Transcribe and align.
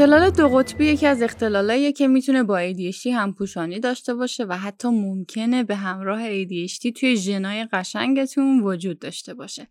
اختلال 0.00 0.30
دو 0.30 0.48
قطبی 0.48 0.84
یکی 0.84 1.06
از 1.06 1.22
اختلالاییه 1.22 1.92
که 1.92 2.08
می‌تونه 2.08 2.42
با 2.42 2.72
ADHD 2.72 3.06
همپوشانی 3.06 3.80
داشته 3.80 4.14
باشه 4.14 4.44
و 4.44 4.52
حتی 4.52 4.88
ممکنه 4.88 5.62
به 5.62 5.76
همراه 5.76 6.44
ADHD 6.44 6.92
توی 7.00 7.16
ژنای 7.16 7.64
قشنگتون 7.72 8.60
وجود 8.60 8.98
داشته 8.98 9.34
باشه. 9.34 9.68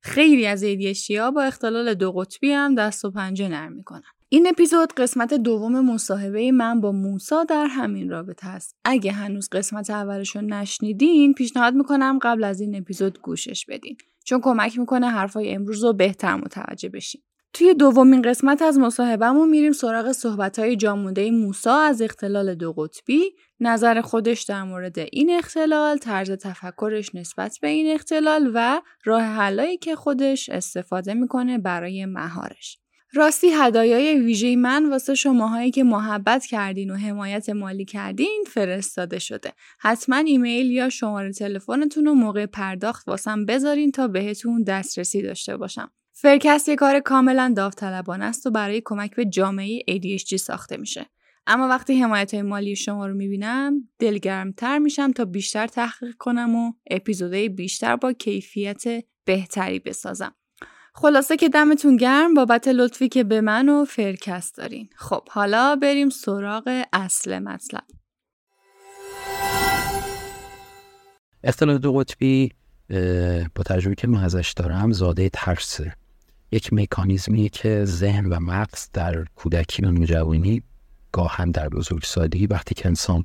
خیلی 0.00 0.46
از 0.46 0.64
ADHD 0.64 1.10
ها 1.10 1.30
با 1.30 1.42
اختلال 1.42 1.94
دو 1.94 2.12
قطبی 2.12 2.52
هم 2.52 2.74
دست 2.74 3.04
و 3.04 3.10
پنجه 3.10 3.48
نرم 3.48 3.72
می‌کنن. 3.72 4.02
این 4.28 4.46
اپیزود 4.46 4.92
قسمت 4.92 5.34
دوم 5.34 5.80
مصاحبه 5.80 6.52
من 6.52 6.80
با 6.80 6.92
موسا 6.92 7.44
در 7.44 7.66
همین 7.66 8.10
رابطه 8.10 8.48
است. 8.48 8.76
اگه 8.84 9.12
هنوز 9.12 9.48
قسمت 9.52 9.90
اولش 9.90 10.36
رو 10.36 10.42
نشنیدین 10.42 11.34
پیشنهاد 11.34 11.74
می‌کنم 11.74 12.18
قبل 12.22 12.44
از 12.44 12.60
این 12.60 12.76
اپیزود 12.76 13.20
گوشش 13.20 13.66
بدین 13.66 13.96
چون 14.24 14.40
کمک 14.40 14.78
می‌کنه 14.78 15.08
حرفای 15.08 15.50
امروز 15.50 15.84
رو 15.84 15.92
بهتر 15.92 16.34
متوجه 16.34 16.88
بشین. 16.88 17.22
توی 17.52 17.74
دومین 17.74 18.22
قسمت 18.22 18.62
از 18.62 18.78
مصاحبهمون 18.78 19.48
میریم 19.48 19.72
سراغ 19.72 20.12
صحبتهای 20.12 20.76
جامونده 20.76 21.30
موسا 21.30 21.80
از 21.80 22.02
اختلال 22.02 22.54
دو 22.54 22.72
قطبی، 22.72 23.22
نظر 23.60 24.00
خودش 24.00 24.42
در 24.42 24.62
مورد 24.62 24.98
این 24.98 25.30
اختلال، 25.30 25.98
طرز 25.98 26.30
تفکرش 26.30 27.14
نسبت 27.14 27.58
به 27.62 27.68
این 27.68 27.94
اختلال 27.94 28.50
و 28.54 28.80
راه 29.04 29.22
حلایی 29.22 29.76
که 29.76 29.96
خودش 29.96 30.48
استفاده 30.48 31.14
می‌کنه 31.14 31.58
برای 31.58 32.06
مهارش. 32.06 32.78
راستی 33.14 33.50
هدایای 33.50 34.20
ویژه 34.20 34.56
من 34.56 34.90
واسه 34.90 35.14
شماهایی 35.14 35.70
که 35.70 35.84
محبت 35.84 36.46
کردین 36.46 36.90
و 36.90 36.96
حمایت 36.96 37.50
مالی 37.50 37.84
کردین 37.84 38.44
فرستاده 38.46 39.18
شده. 39.18 39.52
حتما 39.78 40.16
ایمیل 40.16 40.70
یا 40.70 40.88
شماره 40.88 41.32
تلفنتون 41.32 42.04
رو 42.04 42.14
موقع 42.14 42.46
پرداخت 42.46 43.08
واسم 43.08 43.46
بذارین 43.46 43.92
تا 43.92 44.08
بهتون 44.08 44.62
دسترسی 44.62 45.22
داشته 45.22 45.56
باشم. 45.56 45.90
فرکست 46.20 46.68
یه 46.68 46.76
کار 46.76 47.00
کاملا 47.00 47.52
داوطلبانه 47.56 48.24
است 48.24 48.46
و 48.46 48.50
برای 48.50 48.82
کمک 48.84 49.16
به 49.16 49.24
جامعه 49.24 49.80
ADHD 49.80 50.36
ساخته 50.36 50.76
میشه. 50.76 51.06
اما 51.46 51.68
وقتی 51.68 52.02
حمایت 52.02 52.34
های 52.34 52.42
مالی 52.42 52.76
شما 52.76 53.06
رو 53.06 53.14
می‌بینم 53.14 53.88
دلگرمتر 53.98 54.78
میشم 54.78 55.12
تا 55.12 55.24
بیشتر 55.24 55.66
تحقیق 55.66 56.14
کنم 56.18 56.56
و 56.56 56.72
اپیزودهای 56.90 57.48
بیشتر 57.48 57.96
با 57.96 58.12
کیفیت 58.12 58.84
بهتری 59.24 59.78
بسازم. 59.78 60.34
خلاصه 60.94 61.36
که 61.36 61.48
دمتون 61.48 61.96
گرم 61.96 62.34
بابت 62.34 62.68
لطفی 62.68 63.08
که 63.08 63.24
به 63.24 63.40
من 63.40 63.68
و 63.68 63.84
فرکست 63.84 64.56
دارین. 64.56 64.88
خب 64.96 65.28
حالا 65.28 65.76
بریم 65.76 66.10
سراغ 66.10 66.84
اصل 66.92 67.38
مطلب. 67.38 67.84
اختلال 71.44 71.78
دو 71.78 71.92
قطبی 71.92 72.52
با 73.54 73.62
تجربه 73.66 73.94
که 73.94 74.08
من 74.08 74.24
ازش 74.24 74.52
دارم 74.56 74.92
زاده 74.92 75.28
ترسه 75.28 75.94
یک 76.52 76.72
مکانیزمی 76.72 77.48
که 77.48 77.84
ذهن 77.84 78.26
و 78.26 78.40
مغز 78.40 78.88
در 78.92 79.24
کودکی 79.36 79.82
و 79.82 79.90
نوجوانی 79.90 80.62
گاهن 81.12 81.50
در 81.50 81.68
بزرگسالی 81.68 82.46
وقتی 82.46 82.74
که 82.74 82.88
انسان 82.88 83.24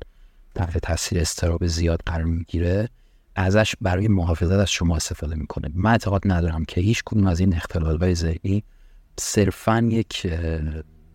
تحت 0.54 0.78
تاثیر 0.78 1.20
استراب 1.20 1.66
زیاد 1.66 2.00
قرار 2.06 2.24
می‌گیره 2.24 2.88
ازش 3.36 3.74
برای 3.80 4.08
محافظت 4.08 4.52
از 4.52 4.70
شما 4.70 4.96
استفاده 4.96 5.34
می‌کنه. 5.34 5.68
من 5.74 5.90
اعتقاد 5.90 6.22
ندارم 6.24 6.64
که 6.64 6.80
هیچ 6.80 7.02
کدوم 7.06 7.26
از 7.26 7.40
این 7.40 7.60
های 8.00 8.14
ذهنی 8.14 8.64
صرفا 9.18 9.88
یک 9.90 10.32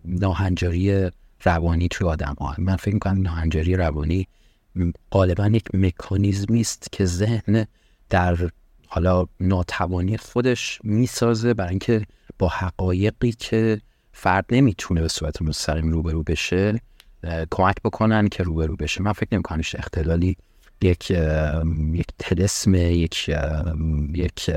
ناهنجاری 0.04 1.10
روانی 1.44 1.88
توی 1.88 2.06
آدم 2.06 2.36
ها. 2.40 2.54
من 2.58 2.76
فکر 2.76 2.94
می‌کنم 2.94 3.22
ناهنجاری 3.22 3.76
روانی 3.76 4.28
غالبا 5.10 5.46
یک 5.46 5.74
مکانیزمی 5.74 6.60
است 6.60 6.86
که 6.92 7.04
ذهن 7.04 7.66
در 8.08 8.50
حالا 8.92 9.26
ناتوانی 9.40 10.16
خودش 10.16 10.80
می‌سازه 10.84 11.54
برای 11.54 11.70
اینکه 11.70 12.02
با 12.38 12.48
حقایقی 12.48 13.32
که 13.32 13.80
فرد 14.12 14.46
نمی‌تونه 14.50 15.00
به 15.00 15.08
صورت 15.08 15.42
مستقیم 15.42 15.92
روبرو 15.92 16.22
بشه 16.22 16.80
کمک 17.50 17.76
بکنن 17.84 18.28
که 18.28 18.42
روبرو 18.42 18.76
بشه. 18.76 19.02
من 19.02 19.12
فکر 19.12 19.28
نمی‌کنم 19.32 19.60
اختلالی 19.74 20.36
یک 20.82 21.10
یک 21.92 22.06
تلسم 22.18 22.74
یک 22.74 23.28
یک 24.14 24.50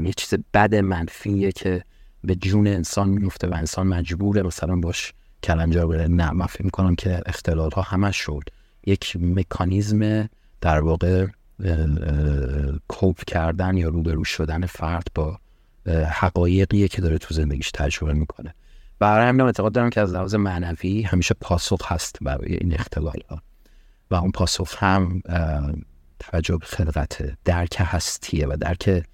یک 0.00 0.16
چیز 0.16 0.38
بد 0.54 0.74
منفیه 0.74 1.52
که 1.52 1.84
به 2.24 2.34
جون 2.34 2.66
انسان 2.66 3.08
میفته 3.08 3.46
و 3.48 3.54
انسان 3.54 3.86
مجبوره 3.86 4.42
مثلا 4.42 4.76
باش 4.76 5.12
کلنجار 5.42 5.86
بره. 5.86 6.08
نه 6.08 6.30
من 6.30 6.46
فکر 6.46 6.64
می‌کنم 6.64 6.94
که 6.94 7.22
اختلال 7.26 7.70
ها 7.70 7.82
همش 7.82 8.16
شد. 8.16 8.42
یک 8.86 9.16
مکانیزم 9.20 10.28
در 10.60 10.80
واقع 10.80 11.26
کوپ 12.88 13.24
کردن 13.24 13.76
یا 13.76 13.88
روبرو 13.88 14.24
شدن 14.24 14.66
فرد 14.66 15.06
با 15.14 15.38
حقایقیه 16.10 16.88
که 16.88 17.02
داره 17.02 17.18
تو 17.18 17.34
زندگیش 17.34 17.70
تجربه 17.70 18.12
می‌کنه. 18.12 18.54
برای 18.98 19.28
همین 19.28 19.40
اعتقاد 19.40 19.72
دارم 19.72 19.90
که 19.90 20.00
از 20.00 20.12
لحاظ 20.12 20.34
معنوی 20.34 21.02
همیشه 21.02 21.34
پاسخ 21.40 21.92
هست 21.92 22.16
برای 22.20 22.56
این 22.56 22.74
اختلال 22.74 23.20
ها. 23.30 23.42
و 24.10 24.14
اون 24.14 24.30
پاسخ 24.30 24.82
هم 24.82 25.22
توجه 26.18 26.56
به 26.56 26.66
خلقت 26.66 27.38
درک 27.44 27.76
هستیه 27.78 28.46
و 28.46 28.56
درک 28.60 29.04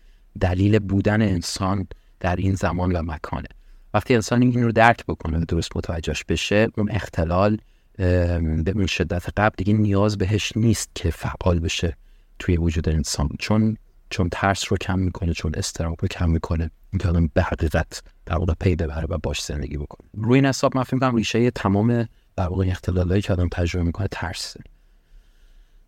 دلیل 0.41 0.78
بودن 0.78 1.22
انسان 1.22 1.87
در 2.21 2.37
این 2.37 2.54
زمان 2.54 2.97
و 2.97 3.03
مکانه. 3.03 3.49
وقتی 3.94 4.15
انسان 4.15 4.43
این 4.43 4.65
رو 4.65 4.72
درک 4.72 5.04
بکنه 5.06 5.38
و 5.38 5.44
درست 5.44 5.77
متوجهش 5.77 6.25
بشه 6.25 6.69
اون 6.78 6.91
اختلال 6.91 7.59
به 7.97 8.72
اون 8.75 8.87
شدت 8.87 9.27
قبل 9.37 9.54
دیگه 9.56 9.72
نیاز 9.72 10.19
بهش 10.19 10.53
نیست 10.56 10.91
که 10.94 11.10
فعال 11.10 11.59
بشه. 11.59 11.97
توی 12.39 12.56
وجود 12.56 12.89
انسان. 12.89 13.28
چون 13.39 13.77
چون 14.11 14.28
ترس 14.33 14.65
رو 14.69 14.77
کم 14.77 14.99
می‌کنه 14.99 15.33
چون 15.33 15.55
استراب 15.55 15.97
رو 16.00 16.09
کم 16.09 16.31
می‌کنه 16.31 16.71
اینکه 16.93 17.09
آدم 17.09 17.31
به 17.34 17.43
حقیقت 17.43 18.03
در 18.27 18.37
واقع 18.37 18.55
پی 18.61 18.77
ببره 18.77 19.06
و 19.06 19.19
باش 19.19 19.43
زندگی 19.43 19.77
بکنه. 19.77 20.09
روی 20.15 20.34
این 20.34 20.47
حساب 20.47 20.77
من 20.77 20.83
فکر 20.83 21.15
ریشه 21.15 21.50
تمام 21.50 22.09
در 22.37 22.49
واقع 22.49 22.67
اختلالایی 22.69 23.22
که 23.22 23.33
آدم 23.33 23.49
تجربه 23.49 23.87
می‌کنه 23.87 24.09
ترس 24.11 24.56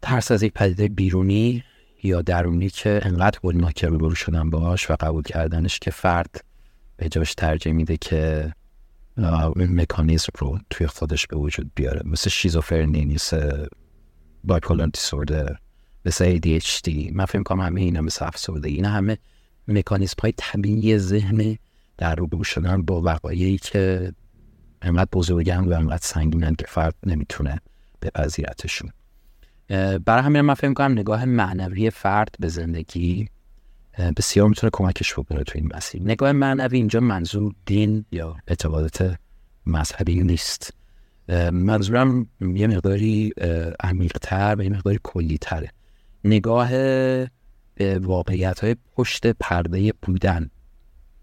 ترس 0.03 0.31
از 0.31 0.43
یک 0.43 0.53
پدیده 0.53 0.89
بیرونی 0.89 1.65
یا 2.03 2.23
درونی 2.23 2.71
که 2.71 3.01
انقدر 3.03 3.39
هولناک 3.45 3.85
روبرو 3.85 4.15
شدن 4.15 4.51
باش 4.51 4.91
و 4.91 4.97
قبول 5.01 5.23
کردنش 5.23 5.79
که 5.79 5.91
فرد 5.91 6.45
به 6.97 7.09
جاش 7.09 7.35
ترجیح 7.35 7.73
میده 7.73 7.97
که 7.97 8.53
این 9.57 9.81
مکانیزم 9.81 10.33
رو 10.39 10.59
توی 10.71 10.87
خودش 10.87 11.27
به 11.27 11.37
وجود 11.37 11.71
بیاره. 11.75 12.03
مثل 12.05 12.31
شیزوفرنی 12.31 13.05
مثل 13.05 13.67
بایپولار 14.45 14.87
دیسوردر. 14.87 15.57
مثل 16.07 16.39
ADHD 16.39 17.13
من 17.13 17.25
فکر 17.25 17.43
کنم 17.43 17.61
همه 17.61 17.81
اینا 17.81 18.01
مثل 18.01 18.25
افسردگی 18.25 18.75
اینا 18.75 18.89
همه 18.89 19.19
مکانیزم 19.69 20.15
های 20.23 20.33
طبیعی 20.37 20.99
ذهن 20.99 21.57
در 21.99 22.15
روبرو 22.15 22.45
شدن 22.45 22.83
با 22.83 23.03
وقایعی 23.03 23.59
که 23.59 24.13
انقدر 24.83 25.09
بزرگن 25.13 25.59
و 25.59 25.73
انقدر 25.73 26.03
سنگینن 26.03 26.55
که 26.55 26.67
فرد 26.69 26.95
نمی‌تونه 27.07 27.61
به 28.01 28.11
پذیرتشون 28.11 28.91
برای 30.05 30.23
همین 30.23 30.41
من 30.41 30.55
فکر 30.55 30.73
کنم 30.73 30.93
نگاه 30.93 31.25
معنوی 31.25 31.91
فرد 31.91 32.35
به 32.41 32.49
زندگی 32.49 33.29
بسیار 34.17 34.49
می‌تونه 34.49 34.71
کمکش 34.73 35.13
بکنه 35.13 35.45
تو 35.45 35.59
این 35.59 35.71
مسیر. 35.75 36.03
نگاه 36.03 36.33
معنوی 36.33 36.77
اینجا 36.77 37.01
منظور 37.01 37.55
دین 37.67 38.05
یا 38.13 38.37
اعتقادات 38.47 39.19
مذهبی 39.67 40.23
نیست. 40.23 40.75
منظورم 41.53 42.27
یه 42.41 42.67
مقداری 42.67 43.33
عمیقتر 43.81 44.57
و 44.59 44.63
یه 44.63 44.71
مقداری 44.71 45.01
کلیتره. 45.03 45.71
نگاه 46.27 46.69
به 47.75 47.99
واقعیت 47.99 48.61
های 48.61 48.77
پشت 48.97 49.27
پرده 49.27 49.93
بودن. 50.03 50.51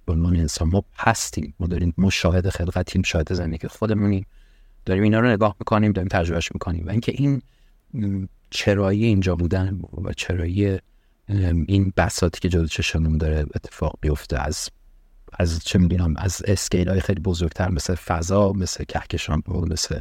به 0.06 0.14
عنوان 0.14 0.36
انسان 0.36 0.70
ما 0.70 0.84
هستیم. 0.98 1.54
ما 1.60 1.68
داریم 1.68 1.94
ما 1.98 2.10
شاهد 2.10 2.50
خلقتیم 2.50 3.02
شاهد 3.02 3.34
زندگی 3.34 3.68
خودمونیم. 3.68 4.26
داریم 4.86 5.04
اینا 5.04 5.20
رو 5.20 5.28
نگاه 5.28 5.56
می‌کنیم 5.60 5.92
داریم 5.92 6.10
تجربهش 6.10 6.52
می‌کنیم. 6.54 6.88
و 6.88 6.90
اینکه 6.90 7.12
این 7.16 7.42
چرایی 8.50 9.06
اینجا 9.06 9.36
بودن 9.36 9.80
و 10.04 10.14
چرایی 10.14 10.80
این 11.68 11.94
بساتی 11.98 12.40
که 12.40 12.50
جلو 12.50 12.68
چشمون 12.68 13.18
داره 13.18 13.46
اتفاق 13.56 13.98
بیفته 14.02 14.40
از 14.40 14.70
از 15.34 15.60
چه 15.60 15.80
می‌دونم 15.80 16.14
از 16.18 16.42
اسکیل 16.48 16.90
های 16.90 17.00
خیلی 17.00 17.22
بزرگتر 17.22 17.70
مثل 17.70 17.96
فضا 17.96 18.54
مثل 18.54 18.84
کهکشان 18.84 19.44
مثل 19.48 20.00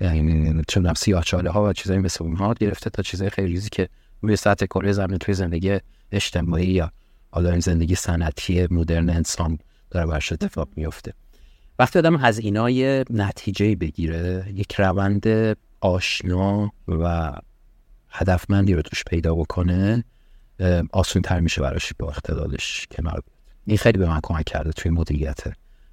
یعنی 0.00 0.62
چه 0.68 0.92
سیاه 0.96 1.24
چاله 1.24 1.50
ها 1.50 1.64
و 1.64 1.72
چیزایی 1.72 2.00
مثل 2.00 2.24
اونها 2.24 2.54
گرفته 2.54 2.90
تا 2.90 3.02
چیزای 3.02 3.30
خیلی 3.30 3.48
ریزی 3.48 3.68
که 3.68 3.88
روی 4.26 4.36
سطح 4.36 4.66
کره 4.66 4.92
زمین 4.92 5.18
توی 5.18 5.34
زندگی 5.34 5.78
اجتماعی 6.12 6.66
یا 6.66 6.92
حالا 7.30 7.50
این 7.50 7.60
زندگی 7.60 7.94
سنتی 7.94 8.66
مدرن 8.70 9.10
انسان 9.10 9.58
داره 9.90 10.06
برش 10.06 10.32
اتفاق 10.32 10.68
میفته. 10.76 11.12
وقتی 11.78 11.98
آدم 11.98 12.16
هزینای 12.16 13.04
نتیجه 13.10 13.76
بگیره 13.76 14.46
یک 14.54 14.74
روند 14.74 15.56
آشنا 15.80 16.72
و 16.88 17.32
هدفمندی 18.08 18.74
رو 18.74 18.82
توش 18.82 19.04
پیدا 19.04 19.34
بکنه 19.34 20.04
آسون 20.92 21.22
تر 21.22 21.40
میشه 21.40 21.62
براش 21.62 21.92
با 21.98 22.08
اختلالش 22.08 22.86
کنار 22.90 23.12
بیاد. 23.12 23.36
این 23.66 23.78
خیلی 23.78 23.98
به 23.98 24.06
من 24.06 24.20
کمک 24.22 24.44
کرده 24.44 24.72
توی 24.72 24.90
مدیریت 24.90 25.40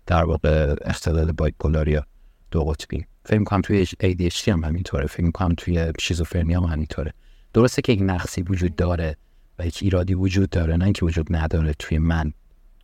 در 0.06 0.24
واقع 0.24 0.76
اختلال 0.82 1.32
بایپولاریا 1.32 2.06
دو 2.52 2.64
قطبی. 2.64 3.06
فکر 3.26 3.40
می‌کنم 3.40 3.62
توی 3.62 3.86
ADHD 3.86 4.48
هم 4.48 4.64
همینطوره. 4.64 5.08
فکر 5.08 5.24
می‌کنم 5.24 5.54
توی 5.58 5.94
شیزوفرنی 6.00 6.54
هم 6.54 6.64
همینطوره. 6.64 7.14
درسته 7.54 7.82
که 7.82 7.94
یک 7.94 8.00
نقصی 8.02 8.42
وجود 8.42 8.76
داره 8.76 9.18
و 9.60 9.68
یک 9.68 9.80
ایرادی 9.82 10.14
وجود 10.14 10.50
داره 10.50 10.78
نه 10.78 10.84
اینکه 10.84 11.06
وجود 11.06 11.36
نداره 11.36 11.74
توی 11.80 11.98
من 11.98 12.34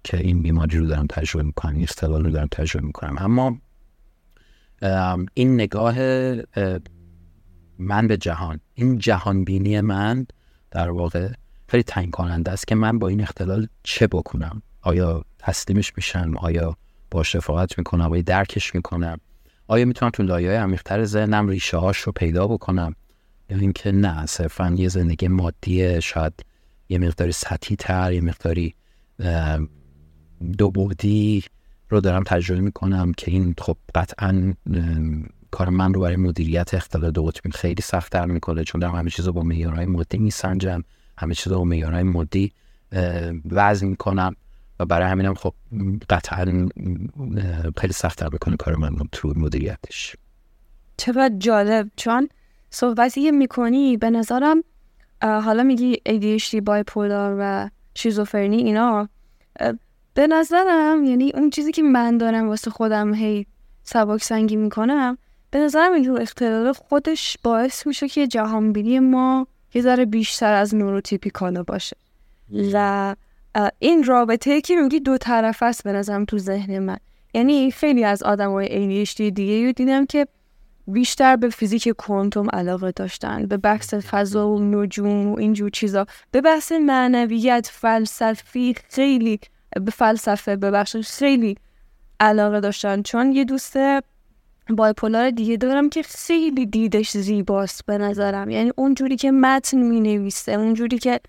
که 0.03 0.17
این 0.17 0.41
بیماری 0.41 0.77
رو 0.77 0.85
دارم 0.85 1.07
تجربه 1.07 1.43
می‌کنم 1.45 1.73
این 1.73 1.83
اختلال 1.83 2.23
رو 2.23 2.31
دارم 2.31 2.47
تجربه 2.51 2.85
می‌کنم. 2.85 3.15
اما 3.17 3.57
این 5.33 5.53
نگاه 5.53 5.95
من 7.77 8.07
به 8.07 8.17
جهان 8.17 8.59
این 8.73 8.97
جهان 8.97 9.43
بینی 9.43 9.81
من 9.81 10.25
در 10.71 10.89
واقع 10.89 11.31
خیلی 11.67 11.83
تعیین 11.83 12.11
کننده 12.11 12.51
است 12.51 12.67
که 12.67 12.75
من 12.75 12.99
با 12.99 13.07
این 13.07 13.21
اختلال 13.21 13.67
چه 13.83 14.07
بکنم؟ 14.07 14.61
آیا 14.81 15.25
تسلیمش 15.39 15.93
میشم؟ 15.95 16.37
آیا 16.37 16.77
با 17.11 17.23
شفاعت 17.23 17.77
می‌کنم؟ 17.77 18.11
آیا 18.11 18.21
درکش 18.21 18.75
می‌کنم؟ 18.75 19.17
آیا 19.67 19.85
می‌تونم 19.85 20.11
تو 20.11 20.23
لایه 20.23 20.51
عمیقتر 20.51 21.05
ذهنم 21.05 21.47
ریشه 21.47 21.77
هاش 21.77 21.97
رو 21.97 22.11
پیدا 22.11 22.47
بکنم؟ 22.47 22.95
یا 23.49 23.57
اینکه 23.57 23.91
نه 23.91 24.25
صرفا 24.25 24.75
یه 24.77 24.87
زندگی 24.87 25.27
مادی 25.27 26.01
شاید 26.01 26.33
یه 26.89 26.97
مقداری 26.97 27.31
سطحی 27.31 27.75
تر 27.75 28.13
یه 28.13 28.21
مقداری 28.21 28.75
دو 30.57 30.71
بودی 30.71 31.43
رو 31.89 32.01
دارم 32.01 32.23
تجربه 32.23 32.61
می‌کنم 32.61 33.11
که 33.17 33.31
این 33.31 33.55
خب 33.57 33.77
قطعا 33.95 34.53
کار 35.51 35.69
من 35.69 35.93
رو 35.93 36.01
برای 36.01 36.15
مدیریت 36.15 36.73
اختلال 36.73 37.11
دو 37.11 37.23
قطبی 37.23 37.51
خیلی 37.51 37.81
سختتر 37.81 38.25
می‌کنه 38.25 38.63
چون 38.63 38.81
دارم 38.81 38.95
همه 38.95 39.09
چیز 39.09 39.25
رو 39.25 39.33
با 39.33 39.41
معیارهای 39.41 39.85
مادی 39.85 40.17
میسنجم 40.17 40.83
همه 41.17 41.33
چیز 41.33 41.47
رو 41.47 41.57
با 41.57 41.63
معیارهای 41.63 42.03
مادی 42.03 42.51
وزن 43.45 43.87
می‌کنم 43.87 44.35
و 44.79 44.85
برای 44.85 45.07
همینم 45.07 45.33
خب 45.33 45.53
قطعا 46.09 46.69
خیلی 47.77 47.93
سختتر 47.93 48.29
بکنه 48.29 48.55
کار 48.55 48.75
من 48.75 48.95
تو 49.11 49.33
مدیریتش. 49.35 50.15
چقدر 50.97 51.35
جالب 51.37 51.91
چون 51.95 52.29
صحبتی 52.69 53.31
می‌کنی 53.31 53.97
به 53.97 54.09
نظرم 54.09 54.63
حالا 55.21 55.63
میگی 55.63 56.01
ADHD 56.09 56.55
بایپولار 56.55 57.37
و 57.39 57.69
شیزوفرنی 57.95 58.57
اینا. 58.57 59.09
به 60.13 60.27
نظرم 60.27 61.03
یعنی 61.03 61.31
اون 61.33 61.49
چیزی 61.49 61.71
که 61.71 61.81
من 61.81 62.17
دارم 62.17 62.47
واسه 62.47 62.71
خودم 62.71 63.13
هی 63.13 63.45
سبک 63.83 64.23
سنگی 64.23 64.55
می‌کنم 64.55 65.17
به 65.51 65.59
نظرم 65.59 65.93
این 65.93 66.21
اختلال 66.21 66.73
خودش 66.73 67.37
باعث 67.43 67.87
میشه 67.87 68.07
که 68.07 68.27
جهانبینی 68.27 68.99
ما 68.99 69.47
یه 69.73 69.81
ذره 69.81 70.05
بیشتر 70.05 70.53
از 70.53 70.75
نوروتیپیکالا 70.75 71.63
باشه. 71.63 71.97
و 72.73 73.15
این 73.79 74.03
رابطه 74.03 74.61
که 74.61 74.75
میگی 74.75 74.99
دو 74.99 75.17
طرف 75.17 75.63
است 75.63 75.83
به 75.83 75.91
نظرم 75.91 76.25
تو 76.25 76.37
ذهن 76.37 76.79
من. 76.79 76.97
یعنی 77.33 77.71
خیلی 77.71 78.03
از 78.03 78.23
آدم 78.23 78.51
های 78.51 79.05
ADHD 79.05 79.17
دیگه 79.17 79.73
دیدم 79.75 80.05
که 80.05 80.27
بیشتر 80.89 81.35
به 81.35 81.49
فیزیک 81.49 81.89
کوانتوم 81.89 82.47
علاقه 82.53 82.91
داشتن 82.91 83.45
به 83.45 83.57
بحث 83.57 83.93
فضا 83.93 84.49
و 84.49 84.59
نجوم 84.59 85.27
و 85.27 85.39
اینجور 85.39 85.69
چیزا. 85.69 86.05
به 86.31 86.41
بحث 86.41 86.71
معنویت 86.71 87.69
فلسفی 87.71 88.75
خیلی 88.89 89.39
به 89.85 89.91
فلسفه 89.91 90.55
به 90.55 90.71
بخش 90.71 90.95
خیلی 90.95 91.57
علاقه 92.19 92.59
داشتن. 92.59 93.01
چون 93.01 93.31
یه 93.31 93.45
دوست 93.45 93.77
بایپولار 94.69 95.29
دیگه 95.29 95.57
دارم 95.57 95.89
که 95.89 96.03
خیلی 96.03 96.65
دیدش 96.65 97.17
زیباست 97.17 97.85
به 97.85 97.97
نظرم. 97.97 98.49
یعنی 98.49 98.71
اونجوری 98.75 99.15
که 99.15 99.31
متن 99.31 99.77
می 99.77 99.99
نویسه 99.99 100.51
اونجوری 100.51 100.97
که 100.97 101.19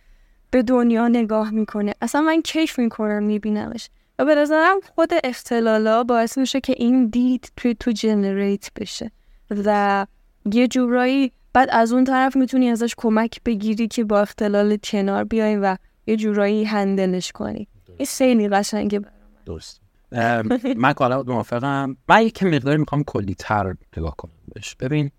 به 0.51 0.63
دنیا 0.63 1.09
نگاه 1.09 1.51
می‌کنه. 1.51 1.95
اصلا 2.03 2.21
من 2.21 2.43
کیف 2.43 2.79
می‌کنم 2.79 3.23
میبینمش. 3.23 3.91
و 4.19 4.25
به 4.25 4.35
نظرم 4.35 4.81
خود 4.95 5.11
اختلالا 5.25 6.05
باعث 6.05 6.39
میشه 6.39 6.61
که 6.61 6.75
این 6.77 7.07
دید 7.07 7.53
توی 7.57 7.75
تو 7.75 7.91
جنریت 7.91 8.71
بشه. 8.81 9.11
و 9.51 10.07
یه 10.53 10.69
جورایی 10.69 11.33
بعد 11.53 11.69
از 11.73 11.93
اون 11.93 12.05
طرف 12.05 12.37
می‌تونی 12.37 12.69
ازش 12.69 12.95
کمک 12.97 13.41
بگیری 13.45 13.89
که 13.89 14.05
با 14.05 14.21
اختلال 14.21 14.77
کنار 14.77 15.25
بیای 15.25 15.57
و 15.57 15.77
یه 16.07 16.17
جورایی 16.17 16.65
هندلش 16.65 17.33
کنی. 17.33 17.69
این 17.97 18.07
خیلی 18.07 18.49
قشنگه. 18.49 19.01
درست. 19.47 19.81
من 20.77 20.93
کالا 20.93 21.23
موافقم. 21.23 21.97
من 22.09 22.23
یک 22.23 22.43
مقداری 22.43 22.79
می‌خوام 22.79 23.05
کلی 23.05 23.35
تر 23.35 23.75
نگاه 23.97 24.17
کنم 24.17 24.33
بهش. 24.55 24.75
ببین 24.75 25.11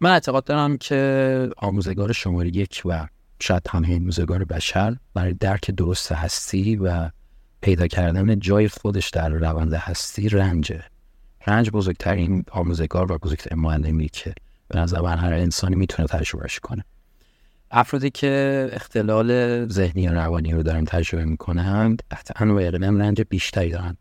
من 0.00 0.10
اعتقاد 0.10 0.44
دارم 0.44 0.76
که 0.76 1.50
آموزگار 1.56 2.12
شماره 2.12 2.48
یک 2.48 2.82
و 2.84 3.06
شاید 3.40 3.62
همه 3.70 3.96
آموزگار 3.96 4.44
بشر 4.44 4.96
برای 5.14 5.34
درک 5.34 5.70
درست 5.70 6.12
هستی 6.12 6.76
و 6.76 7.10
پیدا 7.60 7.86
کردن 7.86 8.38
جای 8.38 8.68
خودش 8.68 9.10
در 9.10 9.28
روند 9.28 9.74
هستی 9.74 10.28
رنجه. 10.28 10.84
رنج 11.46 11.70
بزرگترین 11.70 12.44
آموزگار 12.50 13.12
و 13.12 13.18
بزرگترین 13.18 13.62
معلمی 13.62 14.08
که 14.08 14.34
به 14.68 14.78
نظر 14.78 15.16
هر 15.16 15.32
انسانی 15.32 15.76
می‌تونه 15.76 16.08
تجربهش 16.08 16.58
کنه. 16.58 16.84
افرادی 17.70 18.10
که 18.10 18.68
اختلال 18.72 19.68
ذهنی 19.68 20.08
و 20.08 20.12
روانی 20.12 20.52
رو 20.52 20.62
دارن 20.62 20.84
تجربه 20.84 21.24
می‌کنند 21.24 22.02
قطعا 22.10 22.54
و 22.54 22.60
یقینا 22.60 22.88
رنج 22.88 23.20
بیشتری 23.28 23.70
دارن. 23.70 23.96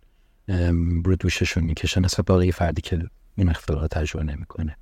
رو 1.05 1.15
دوششون 1.15 1.63
می‌کشن 1.63 2.05
نسبت 2.05 2.25
به 2.25 2.51
فردی 2.51 2.81
که 2.81 3.01
این 3.35 3.49
اختلال 3.49 3.87
تجربه 3.87 4.25
نمی‌کنه. 4.25 4.75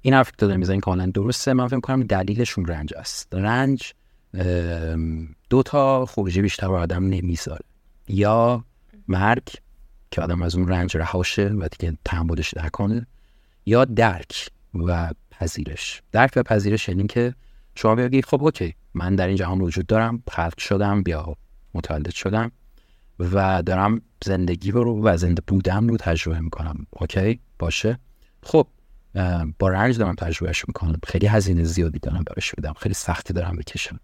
این 0.00 0.14
حرف 0.14 0.32
که 0.38 0.46
می‌زنین 0.46 0.80
کاملا 0.80 1.06
درسته. 1.06 1.52
من 1.52 1.68
فکر 1.68 1.80
کنم 1.80 2.02
دلیلشون 2.02 2.66
رنج 2.66 2.94
است. 2.94 3.34
رنج 3.34 3.92
دو 5.50 5.62
تا 5.62 6.06
خروجی 6.06 6.42
بیشتر 6.42 6.66
آدم 6.66 7.04
نمی‌ذاره. 7.04 7.64
یا 8.08 8.64
مرگ 9.08 9.48
که 10.14 10.22
آدم 10.22 10.42
از 10.42 10.56
اون 10.56 10.68
رنج 10.68 10.96
رهاشه 10.96 11.48
و 11.48 11.68
دیگه 11.68 11.98
تحملش 12.04 12.54
نکنه 12.56 13.06
یا 13.66 13.84
درک 13.84 14.48
و 14.74 15.10
پذیرش. 15.30 16.02
درک 16.12 16.32
و 16.36 16.42
پذیرش 16.42 16.88
یعنی 16.88 17.06
که 17.06 17.34
شما 17.74 17.94
بگی 17.94 18.22
خب 18.22 18.44
اوکی 18.44 18.74
من 18.94 19.14
در 19.14 19.26
این 19.26 19.36
جهان 19.36 19.60
وجود 19.60 19.86
دارم 19.86 20.22
خلق 20.30 20.58
شدم 20.58 21.02
بیا 21.02 21.36
متولد 21.74 22.10
شدم 22.10 22.52
و 23.18 23.62
دارم 23.62 24.02
زندگی 24.24 24.70
رو 24.70 25.02
و 25.04 25.16
زنده 25.16 25.42
بودم 25.46 25.88
رو 25.88 25.96
تجربه 25.96 26.40
می‌کنم. 26.40 26.86
اوکی؟ 26.90 27.40
باشه. 27.58 27.98
خب 28.42 28.66
با 29.58 29.68
رنج 29.68 29.98
دارم 29.98 30.14
تجربهش 30.14 30.64
می‌کنم. 30.68 30.98
خیلی 31.06 31.26
هزینه 31.26 31.64
زیادی 31.64 31.98
دارم 31.98 32.24
براش 32.24 32.54
بدم 32.54 32.72
خیلی 32.72 32.94
سختی 32.94 33.32
دارم 33.32 33.56
بکشم. 33.56 34.00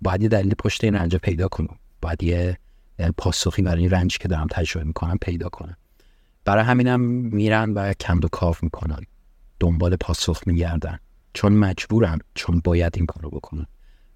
باید 0.00 0.22
یه 0.22 0.28
دلیل 0.28 0.54
پشت 0.58 0.84
این 0.84 0.94
رنج 0.94 1.16
پیدا 1.16 1.48
کنم. 1.48 1.76
باید 2.02 2.22
یه 2.22 2.58
پاسخی 3.10 3.62
برای 3.62 3.80
این 3.80 3.90
رنجی 3.90 4.18
که 4.18 4.28
دارم 4.28 4.46
تجربه 4.50 4.86
می‌کنم 4.86 5.18
پیدا 5.20 5.48
کنم. 5.48 5.76
برای 6.44 6.64
همینم 6.64 7.00
میرن 7.00 7.70
و 7.72 7.94
کند 8.00 8.24
و 8.24 8.28
کاف 8.28 8.62
می‌کنن. 8.62 9.00
دنبال 9.60 9.96
پاسخ 9.96 10.42
میگردن. 10.46 10.98
چون 11.34 11.52
مجبورن 11.52 12.18
چون 12.34 12.60
باید 12.64 12.92
این 12.96 13.06
کارو 13.06 13.30
بکنن 13.30 13.66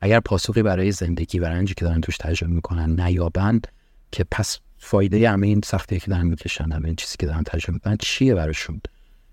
اگر 0.01 0.21
پاسخی 0.21 0.63
برای 0.63 0.93
زندگی 0.93 1.39
و 1.39 1.45
رنجی 1.45 1.75
که 1.75 1.85
دارن 1.85 2.01
توش 2.01 2.17
تجربه 2.17 2.53
می‌کنن 2.53 3.01
نیابند 3.01 3.67
که 4.13 4.25
پس 4.31 4.59
فایده 4.79 5.31
همه 5.31 5.47
این 5.47 5.61
سختی 5.65 6.01
که 6.01 6.11
دارن 6.11 6.27
می‌کشن 6.27 6.73
همه 6.73 6.85
این 6.87 6.97
چیزی 6.97 7.17
که 7.19 7.27
دارن 7.27 7.43
تجربه 7.43 7.73
می‌کنن 7.73 7.97
چیه 7.97 8.35
براشون؟ 8.35 8.81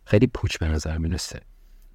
خیلی 0.05 0.27
پوچ 0.27 0.57
به 0.57 0.67
نظر 0.67 0.97
می‌رسه. 0.97 1.41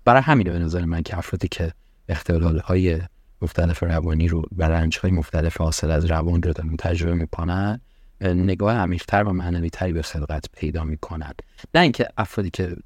برای 0.04 0.22
همینه 0.22 0.50
به 0.50 0.58
نظر 0.58 0.84
من 0.84 1.02
که 1.02 1.18
افرادی 1.18 1.48
که 1.48 1.72
اختلال 2.08 2.58
های 2.58 3.00
مختلف 3.42 3.82
روانی 3.82 4.28
رو 4.28 4.44
و 4.56 4.68
رنج 4.68 4.98
های 4.98 5.10
مختلف 5.10 5.56
حاصل 5.56 5.90
از 5.90 6.04
روان 6.04 6.42
رو 6.42 6.52
دارن 6.52 6.76
تجربه 6.76 7.14
می‌کنن 7.14 7.80
نگاه 8.20 8.74
عمیقتر 8.74 9.24
و 9.24 9.32
معنوی 9.32 9.70
تری 9.70 9.92
به 9.92 10.02
خلقت 10.02 10.44
پیدا 10.52 10.84
می‌کنن. 10.84 11.32
نه 11.74 11.80
اینکه 11.80 12.08
افرادی 12.18 12.50
که 12.50 12.76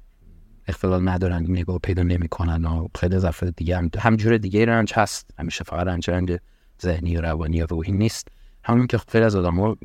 اختلال 0.67 1.09
ندارن 1.09 1.43
نگاه 1.43 1.79
پیدا 1.79 2.03
نمی‌کنن 2.03 2.65
و 2.65 2.87
خیلی 2.95 3.15
از 3.15 3.25
افراد 3.25 3.55
دیگه 3.55 3.77
هم 3.77 3.89
همجور 3.99 4.37
دیگه 4.37 4.65
رنج 4.65 4.93
هست. 4.95 5.29
همیشه 5.39 5.63
فقط 5.63 5.87
رنج 5.87 6.09
رنج 6.09 6.37
ذهنی 6.81 7.17
و 7.17 7.21
روانی 7.21 7.61
و 7.61 7.65
روحی 7.65 7.91
نیست. 7.91 8.27
همون 8.63 8.87
که 8.87 8.97
خیلی 8.97 9.23
از 9.23 9.35
آدم 9.35 9.77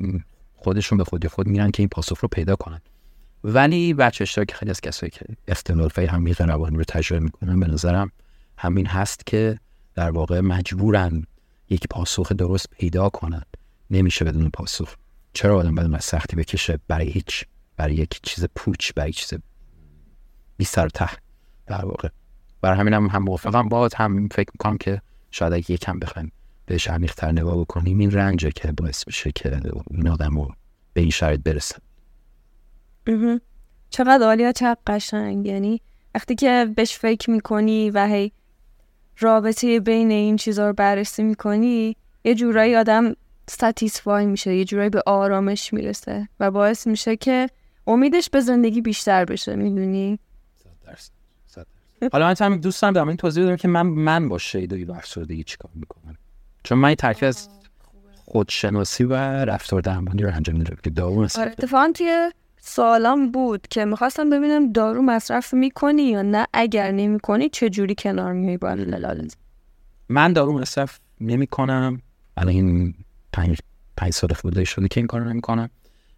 خودشون 0.55 0.97
به 0.97 1.03
خودی 1.03 1.27
خود 1.27 1.47
میرن 1.47 1.71
که 1.71 1.81
این 1.81 1.89
پاسخ 1.89 2.19
رو 2.19 2.27
پیدا 2.27 2.55
کنن. 2.55 2.81
ولی 3.43 3.93
بچه 3.93 4.45
که 4.45 4.55
خیلی 4.55 4.71
از 4.71 4.81
کسایی 4.81 5.09
که 5.09 5.25
اختلال 5.47 5.89
فی 5.89 6.05
همیق 6.05 6.41
روانی 6.41 6.77
رو 6.77 6.83
تجربه 6.83 7.23
می‌کنن 7.23 7.59
به 7.59 7.67
نظرم 7.67 8.11
همین 8.57 8.85
هست 8.85 9.25
که 9.25 9.59
در 9.99 10.11
واقع 10.11 10.39
مجبورن 10.39 11.23
یک 11.69 11.87
پاسخ 11.87 12.31
درست 12.31 12.69
پیدا 12.69 13.09
کنند 13.09 13.57
نمیشه 13.91 14.25
بدون 14.25 14.49
پاسخ. 14.49 14.95
چرا 15.33 15.57
آدم 15.57 15.75
بدون 15.75 15.95
از 15.95 16.05
سختی 16.05 16.35
بکشه 16.35 16.79
برای 16.87 17.09
هیچ؟ 17.09 17.45
برای 17.77 17.95
یک 17.95 18.19
چیز 18.23 18.45
پوچ 18.55 18.93
برای 18.95 19.11
چیز 19.11 19.39
بی 20.57 20.65
سر 20.65 20.89
ته. 20.89 21.09
در 21.67 21.85
واقع. 21.85 22.09
برای 22.61 22.79
همین 22.79 22.93
هم, 22.93 23.05
هم 23.05 23.23
موافقم. 23.23 23.69
با 23.69 23.89
هم 23.95 24.27
فکر 24.27 24.49
می‌کنم 24.53 24.77
که 24.77 25.01
شاید 25.31 25.53
اگه 25.53 25.71
یکم 25.71 25.99
بخوایم 25.99 26.31
بهش 26.65 26.87
عمیق‌تر 26.87 27.31
نگاه 27.31 27.57
بکنیم 27.57 27.99
این 27.99 28.11
رنجه 28.11 28.51
که 28.51 28.71
باعث 28.71 29.07
میشه 29.07 29.31
که 29.31 29.61
این 29.91 30.07
آدم 30.07 30.35
رو 30.35 30.51
به 30.93 31.01
این 31.01 31.09
شرایط 31.09 31.41
برسن 31.41 31.79
چقدر 33.89 34.25
عالی 34.25 34.53
چقدر 34.53 34.79
قشنگ. 34.87 35.45
یعنی 35.45 35.81
وقتی 36.15 36.35
که 36.35 36.73
بهش 36.75 36.97
فکر 36.97 37.31
می‌کنی 37.31 37.89
و 37.89 38.07
هی 38.07 38.31
رابطه 39.19 39.79
بین 39.79 40.11
این 40.11 40.35
چیزها 40.35 40.67
رو 40.67 40.73
بررسی 40.73 41.23
می‌کنی 41.23 41.95
یه 42.23 42.35
جورایی 42.35 42.75
آدم 42.75 43.15
ستیسفای 43.49 44.25
میشه 44.25 44.55
یه 44.55 44.65
جورایی 44.65 44.89
به 44.89 45.03
آرامش 45.05 45.73
می‌رسه 45.73 46.29
و 46.39 46.51
باعث 46.51 46.87
میشه 46.87 47.15
که 47.15 47.49
امیدش 47.87 48.29
به 48.29 48.39
زندگی 48.39 48.81
بیشتر 48.81 49.25
بشه 49.25 49.55
می‌دونی؟ 49.55 50.19
حالا 52.11 52.27
من 52.27 52.35
هم 52.39 52.57
دوستم 52.57 52.91
دارم 52.91 53.07
این 53.07 53.17
توضیح 53.17 53.45
بدم 53.45 53.55
که 53.55 53.67
من 53.67 53.81
من 53.81 54.29
با 54.29 54.37
شیدایی 54.37 54.83
و 54.83 54.91
افسردگی 54.91 55.43
چیکار 55.43 55.71
می‌کنم؟ 55.75 56.17
چون 56.63 56.77
من 56.77 56.95
ترکیب 56.95 57.27
از 57.27 57.49
خودشناسی 58.25 59.03
و 59.03 59.13
رفتار 59.45 59.81
درمانی 59.81 60.23
رو 60.23 60.33
انجام 60.33 60.55
میدم 60.55 60.77
که 60.83 60.89
دارو 60.89 61.27
آره 61.37 61.51
اتفاقا 61.51 61.91
توی 61.95 62.31
سوالام 62.61 63.31
بود 63.31 63.67
که 63.67 63.85
می‌خواستم 63.85 64.29
ببینم 64.29 64.71
دارو 64.71 65.01
مصرف 65.01 65.53
می‌کنی 65.53 66.03
یا 66.03 66.21
نه؟ 66.21 66.47
اگر 66.53 66.91
نمی‌کنی 66.91 67.49
چه 67.49 67.69
جوری 67.69 67.95
کنار 67.95 68.33
میای 68.33 68.57
با 68.57 68.77
من 70.09 70.33
دارو 70.33 70.59
مصرف 70.59 70.99
نمی‌کنم. 71.21 72.01
الان 72.37 72.53
این 72.53 72.93
پنج, 73.33 73.57
پنج 73.97 74.13
سال 74.13 74.33
خورده 74.33 74.63
شده 74.63 74.87
که 74.87 74.99
این 74.99 75.07
کار 75.07 75.21
رو 75.21 75.29
نمی‌کنم. 75.29 75.69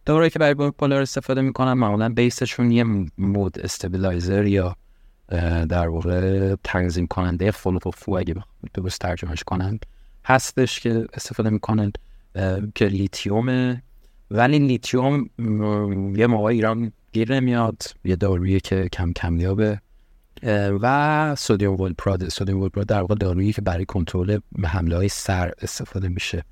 داروی 0.05 0.29
که 0.29 0.39
برای 0.39 0.71
bipolar 0.71 1.01
استفاده 1.01 1.41
می‌کنم 1.41 1.73
معمولا 1.73 2.09
base 2.09 2.40
شون 2.40 2.71
یه 2.71 2.85
mood 3.17 3.59
stabilizer 3.59 4.45
یا 4.45 4.75
در 5.69 5.87
واقع 5.87 6.55
تنظیم 6.63 7.07
کننده 7.07 7.51
خلق 7.51 7.87
و 7.87 7.91
خو 7.91 8.15
اگه 8.15 8.35
درست 8.73 8.99
ترجمهش 8.99 9.43
کنن. 9.43 9.79
هستش 10.25 10.79
که 10.79 11.05
استفاده 11.13 11.49
می‌کنن. 11.49 11.91
که 12.75 12.85
لیتیوم 12.85 13.81
ولی 14.31 14.59
لیتیوم 14.59 15.29
یه 16.17 16.27
موقع 16.27 16.45
ایران 16.45 16.91
گیر 17.11 17.33
نمیاد 17.33 17.83
یه 18.05 18.15
دارویی 18.15 18.59
که 18.59 18.89
کم 18.93 19.13
کمیابه 19.13 19.81
و 20.81 21.35
sodium 21.37 21.81
valproate 21.81 22.29
sodium 22.29 22.61
valproate 22.61 22.87
در 22.87 23.01
واقع 23.01 23.15
دارویی 23.15 23.53
که 23.53 23.61
برای 23.61 23.85
کنترل 23.85 24.39
حمله 24.63 24.95
های 24.95 25.09
صرع 25.09 25.51
استفاده 25.61 26.09
میشه. 26.09 26.43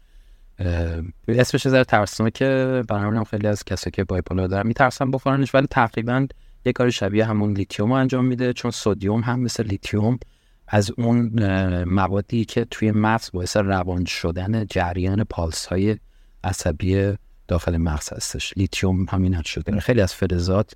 اسمش 1.28 1.68
ذره 1.68 1.84
ترسناکه 1.84 2.46
که 2.46 2.84
برای 2.88 3.26
خیلی 3.26 3.48
از 3.48 3.64
کسایی 3.64 3.92
که 3.92 4.04
bipolar 4.04 4.48
دارن 4.48 4.68
میترسن 4.68 5.12
بخورنش 5.12 5.56
ولی 5.56 5.68
تقریبا 5.68 6.28
یه 6.66 6.72
کار 6.72 6.90
شبیه 6.90 7.26
همون 7.26 7.54
لیتیوم 7.54 7.92
انجام 7.92 8.26
میده 8.26 8.54
چون 8.54 8.72
sodium 8.72 9.22
هم 9.22 9.40
مثل 9.40 9.64
لیتیوم 9.64 10.20
از 10.68 10.92
اون 10.98 11.44
موادی 11.84 12.46
که 12.46 12.66
توی 12.66 12.92
مغز 12.92 13.32
باعث 13.32 13.58
روان 13.58 14.06
شدن 14.06 14.66
جریان 14.66 15.24
پالس 15.24 15.66
های 15.66 15.98
عصبی 16.44 17.14
داخل 17.50 17.78
مغز 17.78 18.14
هستش. 18.14 18.54
لیتیوم 18.58 19.06
همین 19.10 19.42
شده. 19.42 19.80
خیلی 19.80 20.02
از 20.02 20.14
فلزات 20.14 20.74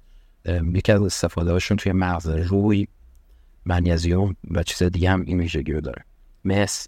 یکی 0.73 0.91
از 0.91 1.01
استفاده 1.01 1.51
هاشون 1.51 1.77
توی 1.77 1.91
مغز 1.91 2.27
روی 2.27 2.87
منیزیوم 3.65 4.35
و 4.51 4.63
چیز 4.63 4.83
دیگه 4.83 5.09
هم 5.09 5.21
این 5.21 5.39
ویژگی 5.39 5.71
رو 5.73 5.81
داره. 5.81 6.05
مس 6.45 6.87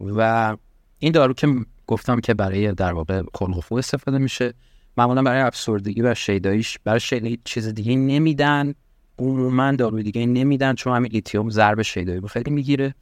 و 0.00 0.56
این 0.98 1.12
دارو 1.12 1.34
که 1.34 1.48
گفتم 1.86 2.20
که 2.20 2.34
برای 2.34 2.72
در 2.72 2.92
واقع 2.92 3.22
خلق 3.34 3.72
استفاده 3.72 4.18
میشه 4.18 4.54
معمولا 4.96 5.22
برای 5.22 5.40
افسردگی 5.40 6.02
و 6.02 6.14
شیداییش 6.14 6.78
برای 6.84 7.00
شیدایی 7.00 7.38
چیز 7.44 7.68
دیگه 7.68 7.96
نمیدن. 7.96 8.74
عموما 9.18 9.72
دارو 9.72 10.02
دیگه 10.02 10.26
نمیدن 10.26 10.74
چون 10.74 10.96
همین 10.96 11.12
لیتیوم 11.12 11.50
ضرب 11.50 11.82
شیدایی 11.82 12.20
رو 12.20 12.28
خیلی 12.28 12.50
می‌گیره. 12.50 12.94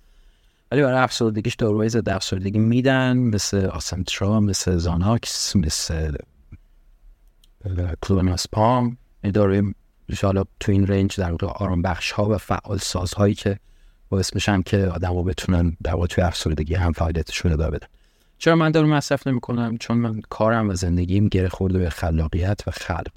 ولی 0.72 0.82
برای 0.82 0.98
افسردگیش 0.98 1.54
داروهای 1.54 1.88
ضد 1.88 2.08
افسردگی 2.08 2.58
میدن 2.58 3.16
مثل 3.16 3.66
آسنترا 3.66 4.40
مثل 4.40 4.76
زاناکس 4.76 5.56
مثل 5.56 6.16
کلوناسپام 8.02 8.96
این 9.24 9.32
داروی 9.32 9.74
حالا 10.22 10.44
تو 10.60 10.72
این 10.72 10.86
رنج 10.86 11.16
در 11.16 11.30
واقع 11.30 11.46
آرام 11.46 11.82
بخش 11.82 12.12
ها 12.12 12.28
و 12.28 12.38
فعال 12.38 12.78
ساز 12.78 13.14
هایی 13.14 13.34
که 13.34 13.58
باعث 14.08 14.34
میشن 14.34 14.62
که 14.62 14.86
آدم 14.86 15.14
رو 15.14 15.24
بتونن 15.24 15.76
در 15.82 15.94
واقع 15.94 16.06
توی 16.06 16.24
افسردگی 16.24 16.74
هم 16.74 16.92
فعالیتشون 16.92 17.52
ادامه 17.52 17.70
بدن. 17.70 17.86
چرا 18.38 18.56
من 18.56 18.70
دارو 18.70 18.86
مصرف 18.86 19.26
نمی 19.26 19.40
کنم 19.40 19.76
چون 19.76 19.98
من 19.98 20.20
کارم 20.20 20.68
و 20.68 20.74
زندگیم 20.74 21.28
گره 21.28 21.48
خورده 21.48 21.78
به 21.78 21.90
خلاقیت 21.90 22.60
و 22.66 22.70
خلق. 22.70 23.12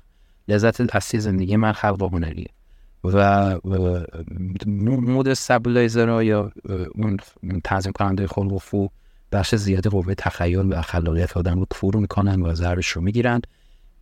لذت 0.48 0.96
اصلی 0.96 1.20
زندگی 1.20 1.56
من 1.56 1.72
خلق 1.72 2.02
و 2.02 2.08
هنریه. 2.08 2.48
و 3.04 3.60
مود 4.82 5.28
استابیلایزر 5.28 6.24
یا 6.24 6.52
اون 6.96 7.20
تنظیم 7.64 7.92
کننده 7.92 8.28
خلق 8.28 8.54
و 8.54 8.58
فو 8.58 8.88
بخش 9.32 9.56
زیاد 9.56 9.88
قوه 9.88 10.16
تخیل 10.16 10.74
و 10.74 10.82
خلاقیت 10.82 11.38
آدم 11.38 11.60
رو 11.60 11.66
کفور 11.74 11.96
می‌کنن 11.96 12.42
و 12.42 12.54
ضربش 12.54 12.88
رو 12.88 13.02
می‌گیرن. 13.02 13.42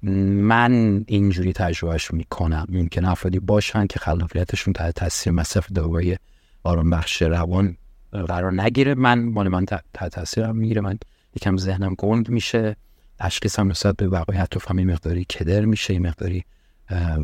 من 0.04 1.04
اینجوری 1.08 1.54
تجربهش 1.54 2.12
می‌کنم. 2.12 2.66
ممکن 2.70 3.06
افرادی 3.06 3.40
باشن 3.40 3.88
که 3.88 4.00
خلاقیتشون 4.00 4.74
تحت 4.74 4.96
تاثیر 4.96 5.34
مصرف 5.34 5.72
داروی 5.72 6.18
آرام 6.64 6.90
بخش 6.90 7.22
روان 7.22 7.78
قرار 8.12 8.62
نگیره. 8.62 8.96
من 8.96 9.24
مال 9.26 9.48
من 9.48 9.66
تحت 9.66 10.12
تاثیرم 10.12 10.56
می‌گیره. 10.56 10.82
من 10.82 11.00
یکم 11.36 11.58
ذهنم 11.58 11.96
گنگ 11.98 12.30
میشه. 12.30 12.76
تشخیصم 13.20 13.68
نسبت 13.68 13.96
به 13.96 14.08
وقایع 14.08 14.42
و 14.42 14.46
همین 14.70 14.92
مقداری 14.92 15.26
کدر 15.26 15.66
میشه. 15.66 16.00
مقداری 16.00 16.44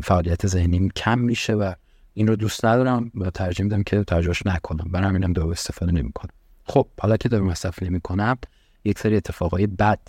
فعالیت 0.02 0.46
ذهنیم 0.46 0.88
کم 0.88 1.18
میشه 1.18 1.54
و 1.54 1.72
این 2.14 2.26
رو 2.26 2.36
دوست 2.36 2.64
ندارم 2.64 3.10
و 3.14 3.30
ترجیح 3.30 3.64
میدم 3.64 3.82
که 3.82 4.04
ترجمهش 4.04 4.46
نکنم. 4.46 4.90
برای 4.92 5.08
همینم 5.08 5.32
دارو 5.32 5.50
استفاده 5.50 5.92
نمی‌کنم. 5.92 6.30
خب 6.64 6.88
حالا 7.00 7.16
که 7.16 7.28
دارو 7.28 7.44
مصرف 7.44 7.82
نمی‌کنم 7.82 8.38
یک 8.84 8.98
سری 8.98 9.16
اتفاقای 9.16 9.66
بد 9.66 10.00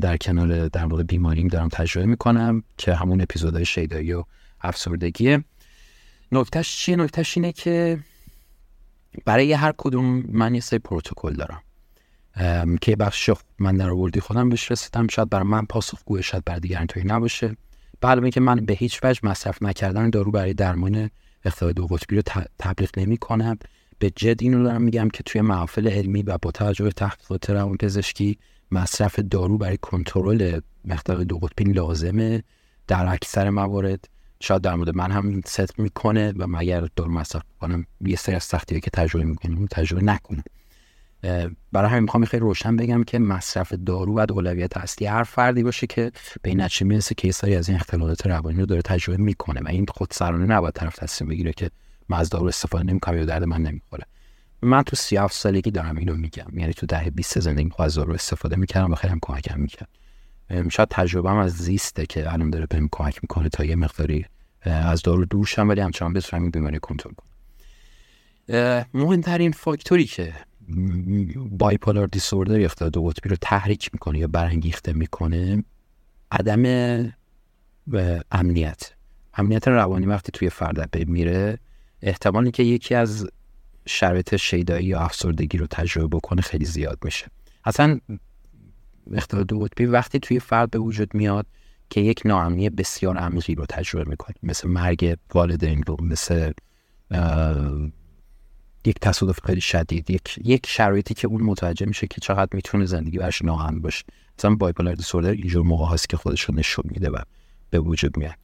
در 0.00 0.16
کنار 0.16 0.68
در 0.68 0.86
واقع 0.86 1.02
بیماریم 1.02 1.48
دارم 1.48 1.68
تجربه 1.68 2.06
می‌کنم 2.06 2.62
که 2.78 2.94
همون 2.94 3.20
اپیزودهای 3.20 3.64
شیدایی 3.64 4.12
و 4.12 4.24
افسردگیه 4.60 5.44
نکتهش 6.32 6.76
چیه؟ 6.76 6.96
نکتهش 6.96 7.36
اینه 7.36 7.52
که 7.52 7.98
برای 9.24 9.52
هر 9.52 9.72
کدوم 9.78 10.24
من 10.28 10.54
یه 10.54 10.60
سری 10.60 10.78
پروتکل 10.78 11.32
دارم. 11.32 11.62
که 12.80 12.96
بخش 12.96 13.30
من 13.58 13.76
در 13.76 13.90
آوردی 13.90 14.20
خودم 14.20 14.48
بهش 14.48 14.70
رسیدم. 14.70 15.06
شاید 15.06 15.30
برای 15.30 15.46
من 15.46 15.64
پاسخگوی 15.64 16.22
شاید 16.22 16.44
برای 16.44 16.60
دیگران 16.60 16.86
توی 16.86 17.02
نباشه. 17.04 17.56
بعد 18.02 18.30
که 18.30 18.40
من 18.40 18.56
به 18.56 18.72
هیچ 18.72 19.00
وجه 19.02 19.20
مصرف 19.22 19.62
نکردن 19.62 20.10
دارو 20.10 20.30
برای 20.30 20.54
درمان 20.54 21.10
اختلال 21.44 21.72
دو 21.72 21.86
قطبی 21.86 22.16
رو 22.16 22.22
تبلیغ 22.58 22.90
نمی 22.96 23.16
کنم 23.16 23.58
به 23.98 24.12
جد 24.16 24.42
اینو 24.42 24.64
دارم 24.64 24.82
میگم 24.82 25.08
که 25.08 25.22
توی 25.22 25.40
محافل 25.40 25.88
علمی 25.88 26.22
و 26.22 26.38
با 26.42 26.50
توجه 26.50 26.84
به 26.84 26.90
تحقیقات 26.90 27.50
روان 27.50 27.76
پزشکی 27.76 28.38
مصرف 28.70 29.18
دارو 29.18 29.58
برای 29.58 29.76
کنترل 29.76 30.60
اختلال 30.88 31.24
دو 31.24 31.38
قطبی 31.38 31.64
لازمه 31.64 32.42
در 32.86 33.12
اکثر 33.12 33.50
موارد. 33.50 34.08
شاید 34.40 34.62
در 34.62 34.74
مورد 34.74 34.96
من 34.96 35.10
هم 35.10 35.40
ست 35.46 35.78
می‌کنه 35.78 36.32
و 36.36 36.46
مگر 36.46 36.88
دارو 36.96 37.12
مصرف 37.12 37.42
کنم 37.60 37.86
یه 38.00 38.16
سری 38.16 38.34
از 38.34 38.44
سختی 38.44 38.80
که 38.80 38.90
تجربه 38.90 39.24
می‌کنم 39.24 39.66
تجربه 39.66 40.04
نکنم. 40.04 40.44
برای 41.72 41.90
همین 41.90 42.02
می‌خوام 42.02 42.24
خیلی 42.24 42.40
روشن 42.40 42.76
بگم 42.76 43.04
که 43.04 43.18
مصرف 43.18 43.72
دارو 43.72 44.18
و 44.18 44.26
اولویت 44.30 44.76
اصلی 44.76 45.06
هر 45.06 45.22
فردی 45.22 45.62
باشه 45.62 45.86
که 45.86 46.12
به 46.42 46.50
این 46.50 46.60
نتیجه 46.60 46.86
می‌رسه 46.86 47.14
کیسایی 47.14 47.56
از 47.56 47.68
این 47.68 47.78
اختلالات 47.78 48.26
روانی 48.26 48.60
رو 48.60 48.66
داره 48.66 48.82
تجربه 48.82 49.22
می‌کنه 49.22 49.60
و 49.60 49.68
این 49.68 49.86
خود 49.90 50.08
سرانه 50.10 50.46
نباید 50.46 50.74
طرف 50.74 50.96
تصمیم 50.96 51.30
بگیره 51.30 51.52
که 51.52 51.70
من 52.08 52.18
از 52.18 52.30
دارو 52.30 52.46
استفاده 52.46 52.84
نمی‌کنم 52.84 53.16
یا 53.16 53.24
درد 53.24 53.44
من 53.44 53.62
نمی‌خوره. 53.62 54.06
من 54.62 54.82
تو 54.82 54.96
37 54.96 55.34
سالگی 55.34 55.70
دارم 55.70 55.96
اینو 55.96 56.16
میگم. 56.16 56.58
یعنی 56.58 56.72
تو 56.72 56.86
دهه 56.86 57.10
20 57.10 57.38
زندگی 57.38 57.70
از 57.78 57.94
دارو 57.94 58.12
استفاده 58.12 58.56
می‌کردم 58.56 58.92
و 58.92 58.94
خیلی 58.94 59.12
هم 59.12 59.18
کمکم 59.22 59.60
می‌کرد. 59.60 59.88
شاید 60.70 60.88
تجربهم 60.88 61.36
از 61.36 61.52
زیسته 61.52 62.06
که 62.06 62.32
الان 62.32 62.50
داره 62.50 62.66
بهم 62.66 62.88
کمک 62.92 63.18
می‌کنه 63.22 63.48
تا 63.48 63.64
یه 63.64 63.76
مقداری 63.76 64.26
از 64.62 65.02
دارو 65.02 65.24
دور 65.24 65.46
شم 65.46 65.68
ولی 65.68 65.80
همچنان 65.80 66.12
بتونم 66.12 66.42
این 66.42 66.50
بیماری 66.50 66.78
کنترل 66.78 67.12
کنم. 67.12 67.28
مهمترین 68.94 69.52
فاکتوری 69.52 70.04
که 70.04 70.32
بایپولار 71.50 72.06
دیسوردر 72.06 72.60
یا 72.60 72.68
دو 72.68 73.04
قطبی 73.04 73.28
رو 73.28 73.36
تحریک 73.40 73.90
می‌کنه 73.92 74.18
یا 74.18 74.28
برانگیخته 74.28 74.92
می‌کنه 74.92 75.64
عدم 76.30 76.62
امنیت. 78.32 78.92
امنیت 79.34 79.68
روانی 79.68 80.06
وقتی 80.06 80.32
توی 80.32 80.50
فرد 80.50 81.08
میره 81.08 81.58
احتمالی 82.02 82.50
که 82.50 82.62
یکی 82.62 82.94
از 82.94 83.28
شرایط 83.86 84.36
شیدایی 84.36 84.86
یا 84.86 85.00
افسردگی 85.00 85.58
رو 85.58 85.66
تجربه 85.66 86.16
بکنه 86.16 86.42
خیلی 86.42 86.64
زیاد 86.64 86.98
میشه. 87.04 87.26
اصلا 87.64 88.00
اختلال 89.12 89.44
دو 89.44 89.58
قطبی 89.58 89.86
وقتی 89.86 90.18
توی 90.18 90.40
فرد 90.40 90.70
به 90.70 90.78
وجود 90.78 91.14
میاد 91.14 91.46
که 91.90 92.00
یک 92.00 92.22
ناامنی 92.24 92.70
بسیار 92.70 93.16
عمیقی 93.16 93.54
رو 93.54 93.66
تجربه 93.66 94.10
می‌کنه 94.10 94.34
مثل 94.42 94.68
مرگ 94.68 95.16
والدین 95.34 95.84
مثل 96.00 96.52
یک 98.84 98.98
تصادف 99.00 99.40
خیلی 99.46 99.60
شدید 99.60 100.10
یک 100.10 100.38
یک 100.44 100.66
شرایطی 100.66 101.14
که 101.14 101.28
اون 101.28 101.42
متوجه 101.42 101.86
میشه 101.86 102.06
که 102.06 102.20
چقدر 102.20 102.50
می‌تونه 102.52 102.84
زندگی 102.84 103.18
برش 103.18 103.42
ناامن 103.42 103.80
باشه. 103.80 104.04
مثلا 104.38 104.54
بایپولار 104.54 104.94
دیسوردر 104.94 105.30
اینجور 105.30 105.62
موقع 105.62 105.94
هست 105.94 106.08
که 106.08 106.16
خودش 106.16 106.40
رو 106.40 106.54
نشون 106.54 106.84
میده 106.88 107.10
و 107.10 107.18
به 107.70 107.78
وجود 107.80 108.16
میاد. 108.16 108.34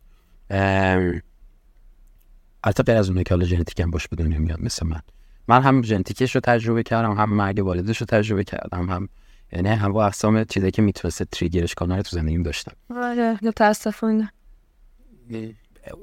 البته 2.64 2.82
غیر 2.82 2.96
از 2.96 3.10
اون 3.10 3.22
که 3.22 3.34
حالا 3.34 3.46
ژنتیک 3.46 3.80
هم 3.80 3.90
باش 3.90 4.08
به 4.08 4.16
دنیا 4.16 4.38
میاد 4.38 4.60
مثل 4.62 4.86
من. 4.86 5.00
من 5.48 5.62
هم 5.62 5.82
ژنتیکش 5.82 6.34
رو 6.34 6.40
تجربه 6.40 6.82
کردم 6.82 7.12
هم 7.12 7.34
مرگ 7.34 7.58
والدش 7.64 7.98
رو 7.98 8.06
تجربه 8.06 8.44
کردم 8.44 8.90
هم 8.90 9.08
یعنی 9.52 9.68
هم 9.68 9.92
با 9.92 10.06
اقسام 10.06 10.44
چیزایی 10.44 10.72
که 10.72 10.82
می‌تونسته 10.82 11.24
تریگرش 11.24 11.74
کنه 11.74 11.96
رو 11.96 12.02
تو 12.02 12.16
زندگیم 12.16 12.42
داشتم. 12.42 12.72
آره 12.96 13.38
متاسفانه. 13.42 14.32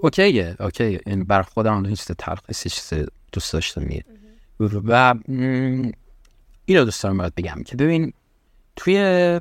اوکیه 0.01 0.56
اوکی 0.60 1.00
این 1.06 1.24
بر 1.24 1.42
خودم 1.42 1.86
این 1.86 1.96
چیز 1.96 2.08
تلخ 2.18 2.39
چیز 2.51 2.94
دوست 3.32 3.54
داشتنیه. 3.54 4.04
و 4.60 5.14
م، 5.28 5.92
اینو 6.66 6.86
دوست 6.86 7.04
دارم 7.04 7.18
باید 7.18 7.36
بگم 7.36 7.64
که 7.66 7.76
ببین 7.76 8.14
توی 8.76 9.40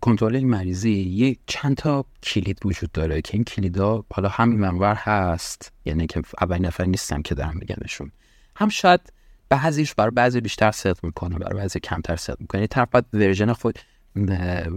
کنترل 0.00 0.36
این 0.36 0.48
مریضی 0.48 0.92
یه 0.92 1.36
چند 1.46 1.76
تا 1.76 2.04
کلید 2.22 2.66
وجود 2.66 2.92
داره 2.92 3.22
که 3.22 3.34
این 3.34 3.44
کلیدا 3.44 4.04
حالا 4.12 4.28
هم 4.28 4.48
منور 4.48 4.94
هست 4.94 5.72
یعنی 5.84 6.06
که 6.06 6.22
اولین 6.40 6.66
نفر 6.66 6.84
نیستم 6.84 7.22
که 7.22 7.34
دارم 7.34 7.58
بگمشون 7.58 8.10
هم 8.56 8.68
شاید 8.68 9.00
بعضیش 9.48 9.94
برای 9.94 10.10
بعضی 10.10 10.40
بیشتر 10.40 10.70
صدق 10.70 11.04
می‌کنه 11.04 11.38
برای 11.38 11.58
بعضی 11.58 11.80
کمتر 11.80 12.16
صدق 12.16 12.40
می‌کنه 12.40 12.60
یه 12.60 12.66
طرف 12.66 12.88
باید 12.90 13.04
version 13.12 13.52
خود 13.52 13.78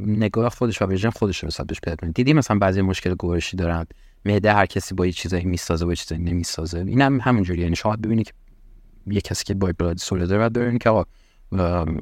نگاه 0.06 0.50
خودش 0.50 0.82
و 0.82 0.86
version 0.86 1.10
خودش 1.10 1.44
رو 1.44 1.48
نسبت 1.48 1.68
بهش 1.68 1.80
پیدا 1.80 1.96
کنه 1.96 2.12
دیدی 2.12 2.34
مثلا 2.34 2.60
بعضی 2.60 2.82
مشکل 2.82 3.16
گوارشی 3.16 3.58
دارن 3.58 3.86
معده 4.26 4.54
هر 4.54 4.66
کسی 4.66 4.96
با 4.96 5.06
یه 5.06 5.12
چیزایی 5.12 5.46
می‌سازه 5.46 5.86
با 5.86 5.92
یه 5.92 5.96
چیزایی 5.96 6.22
نمی‌سازه 6.22 6.80
این 6.80 7.02
هم 7.02 7.20
همونجوری 7.20 7.62
یعنی 7.62 7.76
شما 7.76 7.92
باید 7.92 8.02
ببینی 8.02 8.24
که 8.24 8.32
یه 9.10 9.22
کسی 9.22 9.44
که 9.44 9.54
با 9.54 9.74
بلاد 9.78 9.98
سوله 9.98 10.26
داره 10.26 10.40
باید 10.40 10.54
ببینی 10.54 10.80
که 10.80 11.06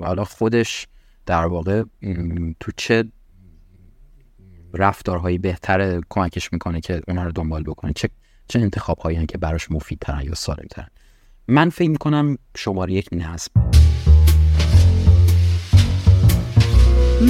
حالا 0.03 0.23
خودش 0.23 0.87
در 1.25 1.45
واقع 1.45 1.83
تو 2.59 2.71
چه 2.77 3.05
رفتارهایی 4.73 5.37
بهتر 5.37 6.01
کمکش 6.09 6.53
می‌کنه 6.53 6.81
که 6.81 7.01
اونا 7.07 7.23
رو 7.23 7.31
دنبال 7.31 7.63
بکنه؟ 7.63 7.93
چه 7.93 8.09
چه 8.47 8.59
انتخاب 8.59 8.97
هایی 8.97 9.25
که 9.25 9.37
براش 9.37 9.71
مفید 9.71 9.99
ترن 9.99 10.21
یا 10.21 10.35
سالم 10.35 10.67
ترن 10.71 10.87
من 11.47 11.69
فکر 11.69 11.89
می‌کنم 11.89 12.37
شماره 12.57 12.93
یک 12.93 13.09
نصب 13.11 13.51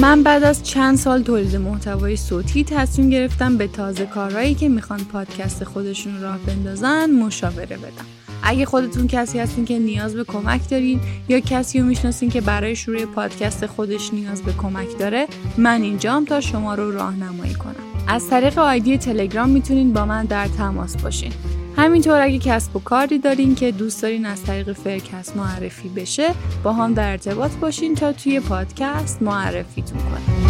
من 0.00 0.22
بعد 0.22 0.44
از 0.44 0.62
چند 0.62 0.96
سال 0.96 1.22
تولید 1.22 1.56
محتوای 1.56 2.16
صوتی 2.16 2.64
تصمیم 2.64 3.10
گرفتم 3.10 3.56
به 3.56 3.68
تازه 3.68 4.06
کارهایی 4.06 4.54
که 4.54 4.68
می‌خوان 4.68 5.04
پادکست 5.04 5.64
خودشون 5.64 6.20
راه 6.20 6.38
بندازن 6.38 7.10
مشاوره 7.10 7.76
بدم. 7.76 8.25
اگه 8.48 8.64
خودتون 8.66 9.06
کسی 9.06 9.38
هستین 9.38 9.64
که 9.64 9.78
نیاز 9.78 10.14
به 10.14 10.24
کمک 10.24 10.68
دارین 10.68 11.00
یا 11.28 11.40
کسی 11.40 11.80
رو 11.80 11.86
می‌شناسین 11.86 12.30
که 12.30 12.40
برای 12.40 12.76
شروع 12.76 13.04
پادکست 13.04 13.66
خودش 13.66 14.14
نیاز 14.14 14.42
به 14.42 14.52
کمک 14.52 14.98
داره 14.98 15.26
من 15.58 15.82
اینجام 15.82 16.24
تا 16.24 16.40
شما 16.40 16.74
رو 16.74 16.92
راهنمایی 16.92 17.54
کنم. 17.54 17.74
از 18.08 18.28
طریق 18.28 18.58
آیدی 18.58 18.98
تلگرام 18.98 19.48
می‌تونین 19.48 19.92
با 19.92 20.06
من 20.06 20.24
در 20.24 20.48
تماس 20.48 20.96
باشین. 20.96 21.32
همینطور 21.76 22.20
اگه 22.20 22.38
کسب 22.38 22.76
و 22.76 22.78
کاری 22.78 23.18
دارین 23.18 23.54
که 23.54 23.72
دوست 23.72 24.02
دارین 24.02 24.26
از 24.26 24.42
طریق 24.42 24.72
فرکست 24.72 25.36
معرفی 25.36 25.88
بشه 25.88 26.30
با 26.62 26.72
هم 26.72 26.94
در 26.94 27.10
ارتباط 27.10 27.52
باشین 27.52 27.94
تا 27.94 28.12
توی 28.12 28.40
پادکست 28.40 29.22
معرفیتون 29.22 29.98
کنیم. 29.98 30.46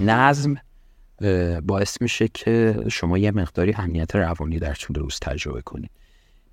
نظم 0.00 0.54
باعث 1.62 2.02
میشه 2.02 2.28
که 2.28 2.84
شما 2.90 3.18
یه 3.18 3.30
مقداری 3.30 3.72
امنیت 3.72 4.16
روانی 4.16 4.58
در 4.58 4.74
طول 4.74 4.96
روز 4.96 5.18
تجربه 5.22 5.62
کنید 5.62 5.90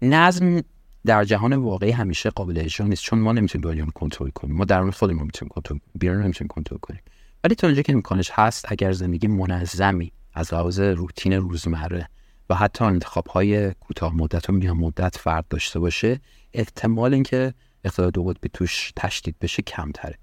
نظم 0.02 0.62
در 1.06 1.24
جهان 1.24 1.54
واقعی 1.54 1.92
همیشه 1.92 2.30
قابل 2.30 2.58
اجرا 2.58 2.88
نیست 2.88 3.04
چون 3.04 3.20
ما 3.20 3.32
نمی‌تونیم 3.32 3.70
دنیا 3.70 3.84
رو 3.84 3.92
کنترل 3.92 4.30
کنیم. 4.30 4.56
ما 4.56 4.66
درون 4.66 4.92
خودمون 4.92 5.24
می‌تونیم 5.24 5.50
کنترل 5.50 5.78
بیرون 5.96 6.24
نمی‌تونیم 6.24 6.48
کنترل 6.48 6.78
کنیم. 6.78 7.02
ولی 7.44 7.56
تا 7.56 7.68
اونجا 7.68 7.82
که 7.82 7.94
امکانش 7.94 8.32
هست 8.34 8.66
اگر 8.72 8.92
زندگی 8.92 9.28
منظمی 9.28 10.12
از 10.34 10.54
لحاظ 10.54 10.80
روتین 10.80 11.34
روزمره 11.34 12.10
و 12.50 12.56
حتی 12.56 12.86
انتخاب 12.86 13.28
های 13.28 13.74
کوتاه 13.74 14.16
مدت 14.16 14.50
و 14.50 14.54
میان 14.54 14.78
مدت 14.78 15.18
فرد 15.18 15.48
داشته 15.50 15.80
باشه 15.80 16.20
احتمال 16.54 17.14
اینکه 17.14 17.54
اختلال 17.84 18.12
دو 18.12 18.24
قطبی 18.24 18.50
توش 18.54 18.92
تشدید 18.96 19.36
بشه 19.42 19.62
کمتره. 19.62 20.16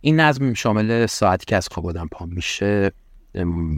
این 0.00 0.20
نظم 0.20 0.54
شامل 0.54 1.06
ساعتی 1.06 1.46
که 1.46 1.56
از 1.56 1.68
خواب 1.68 1.86
آدم 1.86 2.08
پا 2.12 2.26
میشه 2.26 2.92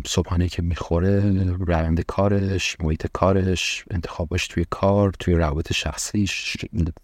صبحانه 0.07 0.49
که 0.49 0.63
می‌خوره 0.63 1.21
روند 1.59 2.01
کارش 2.01 2.77
محیط 2.81 3.07
کارش 3.13 3.85
انتخابش 3.91 4.49
توی 4.49 4.67
کار 4.71 5.13
توی 5.19 5.35
روابط 5.35 5.73
شخصیش 5.73 6.57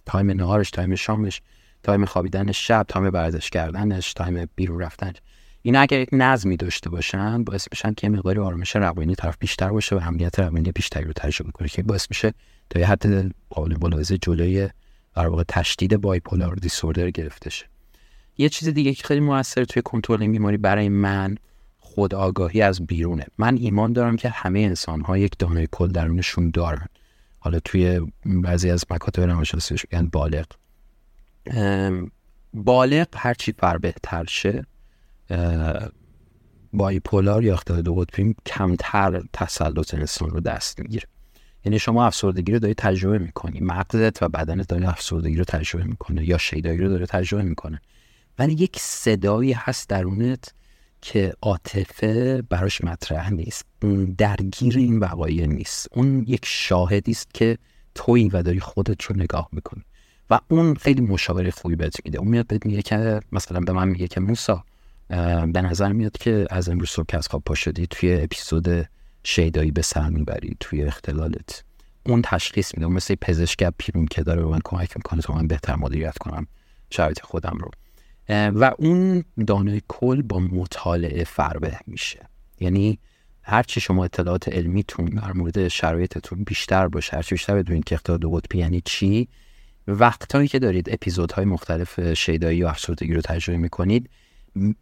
time 0.06 0.30
نهارش 0.30 0.70
time 0.70 0.94
شامش 0.94 1.42
time 1.82 2.04
خوابیدن 2.04 2.52
شب 2.52 2.84
time 2.88 3.04
ورزش 3.04 3.50
کردنش 3.50 4.12
time 4.12 4.48
بیرون 4.54 4.80
رفتنش. 4.80 5.16
این 5.62 5.76
اگر 5.76 6.00
یک 6.00 6.08
نظمی 6.12 6.56
داشته 6.56 6.90
باشن 6.90 7.44
باعث 7.44 7.68
میشن 7.72 7.94
که 7.94 8.06
یه 8.06 8.12
مقداری 8.12 8.38
آرامش 8.38 8.76
روانی 8.76 9.14
طرف 9.14 9.36
بیشتر 9.38 9.68
باشه 9.68 9.96
و 9.96 10.00
امنیت 10.02 10.38
روانی 10.38 10.72
بیشتری 10.72 11.04
رو 11.04 11.12
تجربه 11.12 11.52
کنه 11.52 11.68
که 11.68 11.82
باعث 11.82 12.06
میشه 12.10 12.34
تا 12.70 12.80
یه 12.80 12.86
حد 12.86 13.32
قابل 13.50 13.76
ملاحظه 13.82 14.18
جلوی 14.18 14.68
در 15.16 15.26
واقع 15.26 15.42
تشدید 15.48 15.96
bipolar 15.96 16.54
disorder 16.54 17.10
گرفته 17.10 17.50
شه. 17.50 17.66
یه 18.38 18.48
چیز 18.48 18.68
دیگه 18.68 18.94
که 18.94 19.04
خیلی 19.04 19.20
موثر 19.20 19.64
توی 19.64 19.82
کنترل 19.82 20.26
بیماری 20.26 20.56
برای 20.56 20.88
من 20.88 21.36
خود 21.84 22.14
آگاهی 22.14 22.62
از 22.62 22.86
بیرونه. 22.86 23.26
من 23.38 23.56
ایمان 23.56 23.92
دارم 23.92 24.16
که 24.16 24.28
همه 24.28 24.60
انسان 24.60 25.00
ها 25.00 25.18
یک 25.18 25.38
دانه 25.38 25.66
کل 25.66 25.88
درونشون 25.88 26.50
دارن. 26.50 26.86
حالا 27.38 27.60
توی 27.60 28.00
بعضی 28.24 28.70
از 28.70 28.84
مکاتب 28.90 29.22
روانشناسیش 29.22 29.84
میگن 29.90 30.06
بالغ. 30.06 30.46
بالغ 32.54 33.06
هرچی 33.14 33.52
فر 33.52 33.78
بهتر 33.78 34.24
شه 34.24 34.66
بایپولار 36.72 37.44
یا 37.44 37.54
اختلال 37.54 37.82
دو 37.82 37.94
قطبی 37.94 38.34
کمتر 38.46 39.22
تسلط 39.32 39.94
انسان 39.94 40.30
رو 40.30 40.40
دست 40.40 40.80
می‌گیره. 40.80 41.06
یعنی 41.64 41.78
شما 41.78 42.06
افسردگی 42.06 42.52
رو 42.52 42.58
داری 42.58 42.74
تجربه 42.74 43.18
می‌کنی. 43.18 43.60
مغزت 43.60 44.22
و 44.22 44.28
بدنت 44.28 44.68
داره 44.68 44.88
افسردگی 44.88 45.36
رو 45.36 45.44
تجربه 45.44 45.84
می‌کنه 45.84 46.28
یا 46.28 46.38
شیدایی 46.38 46.78
رو 46.78 46.88
داره 46.88 47.06
تجربه 47.06 47.42
می‌کنه. 47.42 47.80
ولی 48.38 48.52
یک 48.52 48.76
صدایی 48.78 49.52
هست 49.52 49.88
درونت 49.88 50.54
که 51.02 51.32
عاطفه 51.42 52.42
براش 52.42 52.84
مطرح 52.84 53.30
نیست. 53.30 53.64
درگیر 54.18 54.78
این 54.78 54.98
وقایع 54.98 55.46
نیست. 55.46 55.88
اون 55.92 56.24
یک 56.28 56.44
شاهدی 56.44 57.12
است 57.12 57.34
که 57.34 57.58
تویی 57.94 58.28
و 58.28 58.42
داری 58.42 58.60
خودت 58.60 59.02
رو 59.02 59.16
نگاه 59.16 59.48
می‌کنی. 59.52 59.82
و 60.30 60.40
اون 60.48 60.74
خیلی 60.74 61.00
مشاوره 61.00 61.50
خوبی 61.50 61.76
بهت 61.76 61.96
میده. 62.04 62.18
اون 62.18 62.28
میاد 62.28 62.46
بهت 62.46 62.66
میگه 62.66 62.82
که 62.82 63.20
مثلا 63.32 63.60
به 63.60 63.72
من 63.72 63.88
میگه 63.88 64.08
که 64.08 64.20
موسا 64.20 64.64
به 65.52 65.62
نظر 65.62 65.92
میاد 65.92 66.18
که 66.18 66.46
از 66.50 66.68
امروز 66.68 66.88
صبح 66.88 67.16
از 67.16 67.28
خواب 67.28 67.42
پا 67.46 67.54
شدی 67.54 67.86
توی 67.86 68.20
اپیزود 68.20 68.88
شیدایی 69.24 69.70
به 69.70 69.82
سر 69.82 70.08
می‌بری 70.08 70.56
توی 70.60 70.82
اختلالت. 70.82 71.64
اون 72.06 72.22
تشخیص 72.24 72.74
میده. 72.74 72.86
مثل 72.86 73.14
پزشک 73.14 73.70
پیرون 73.78 74.06
که 74.06 74.22
داره 74.22 74.42
به 74.42 74.48
من 74.48 74.60
کمک 74.64 74.96
می‌کنه 74.96 75.22
تا 75.22 75.34
من 75.34 75.46
بهتر 75.46 75.76
مدیریت 75.76 76.18
کنم 76.18 76.46
شرایط 76.90 77.20
خودم 77.20 77.58
رو. 77.60 77.70
و 78.28 78.72
اون 78.78 79.24
دانه 79.46 79.82
کل 79.88 80.22
با 80.22 80.38
مطالعه 80.38 81.24
فربه 81.24 81.78
میشه. 81.86 82.28
یعنی 82.60 82.98
هرچی 83.42 83.80
شما 83.80 84.04
اطلاعات 84.04 84.48
علمیتون 84.48 85.06
در 85.06 85.32
مورد 85.32 85.68
شرایطتون 85.68 86.44
بیشتر 86.44 86.88
باشه 86.88 87.16
هرچی 87.16 87.34
بیشتر 87.34 87.54
بدونید 87.54 87.84
که 87.84 87.94
اختلال 87.94 88.18
دو 88.18 88.30
قطبی 88.30 88.58
یعنی 88.58 88.82
چی 88.84 89.28
وقتایی 89.88 90.48
که 90.48 90.58
دارید 90.58 90.90
اپیزودهای 90.90 91.44
مختلف 91.44 92.14
شیدایی 92.14 92.58
یا 92.58 92.70
افسردگی 92.70 93.14
رو 93.14 93.20
تجربه 93.20 93.58
می‌کنید 93.58 94.10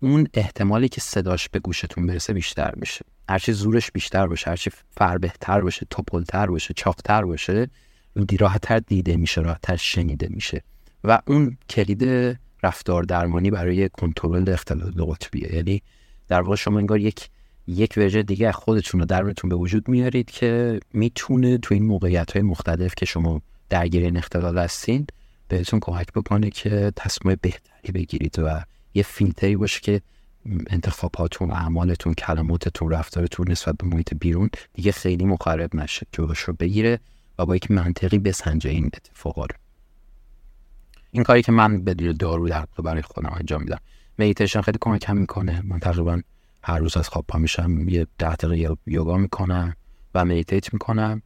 اون 0.00 0.28
احتمالی 0.34 0.88
که 0.88 1.00
صداش 1.00 1.48
به 1.48 1.58
گوشتون 1.58 2.06
برسه 2.06 2.32
بیشتر 2.32 2.74
میشه. 2.76 3.04
هرچی 3.28 3.52
زورش 3.52 3.90
بیشتر 3.90 4.26
باشه 4.26 4.50
هرچی 4.50 4.70
فر 4.90 5.18
بهتر 5.18 5.60
باشه 5.60 5.86
توپلتر 5.90 6.46
باشه 6.46 6.74
چاقتر 6.74 7.24
باشه 7.24 7.70
راحتتر 8.40 8.78
دیده 8.78 9.16
میشه 9.16 9.40
راحتتر 9.40 9.76
شنیده 9.76 10.28
میشه. 10.30 10.62
و 11.04 11.18
اون 11.26 11.56
کلید 11.70 12.36
رفتار 12.62 13.02
درمانی 13.02 13.50
برای 13.50 13.88
کنترل 13.88 14.48
اختلال 14.48 14.90
دو 14.90 15.06
قطبیه. 15.06 15.54
یعنی 15.54 15.82
در 16.28 16.40
واقع 16.40 16.56
شما 16.56 16.78
انگار 16.78 17.00
یک 17.00 17.28
یک 17.66 17.94
وجه 17.96 18.22
دیگه 18.22 18.48
از 18.48 18.54
خودتون 18.54 19.00
رو 19.00 19.06
درونتون 19.06 19.50
به 19.50 19.56
وجود 19.56 19.88
میارید 19.88 20.30
که 20.30 20.80
می‌تونه 20.92 21.58
تو 21.58 21.74
این 21.74 21.86
موقعیت 21.86 22.32
های 22.32 22.42
مختلف 22.42 22.94
که 22.94 23.06
شما 23.06 23.42
درگیر 23.68 24.04
این 24.04 24.16
اختلال 24.16 24.58
هستین 24.58 25.06
بهتون 25.48 25.80
کمک 25.80 26.12
بکنه 26.12 26.50
که 26.50 26.92
تصمیم 26.96 27.36
بهتری 27.40 27.92
بگیرید 27.94 28.38
و 28.38 28.64
یه 28.94 29.02
فیلتری 29.02 29.56
باشه 29.56 29.80
که 29.80 30.00
انتخاباتون 30.66 31.50
اعمالتون 31.50 32.14
کلماتتون 32.14 32.90
رفتارتون 32.90 33.50
نسبت 33.50 33.76
به 33.76 33.86
محیط 33.86 34.14
بیرون 34.14 34.50
دیگه 34.74 34.92
خیلی 34.92 35.24
مخرب 35.24 35.76
نشه 35.76 36.06
جلوش 36.12 36.38
رو 36.38 36.54
بگیره 36.60 37.00
و 37.38 37.46
با 37.46 37.56
یک 37.56 37.70
منطقی 37.70 38.18
بسنجه 38.18 38.70
این 38.70 38.90
اتفاقا 38.94 39.42
رو. 39.42 39.54
این 41.12 41.22
کاری 41.22 41.42
که 41.42 41.52
من 41.52 41.84
بدون 41.84 42.12
دارو 42.12 42.48
در 42.48 42.66
برای 42.84 43.02
خودم 43.02 43.32
انجام 43.36 43.60
میدم. 43.60 43.78
مدیتیشن 44.18 44.60
خیلی 44.60 44.78
کمکم 44.80 45.16
می‌کنه. 45.16 45.62
من 45.64 45.78
تقریبا 45.78 46.20
هر 46.62 46.78
روز 46.78 46.96
از 46.96 47.08
خواب 47.08 47.24
پا 47.28 47.38
میشم 47.38 47.88
یه 47.88 48.06
ده 48.18 48.36
دقیقه 48.36 48.76
یوگا 48.86 49.16
می‌کنم 49.16 49.76
و 50.14 50.24
meditate 50.24 50.72
می‌کنم. 50.72 51.22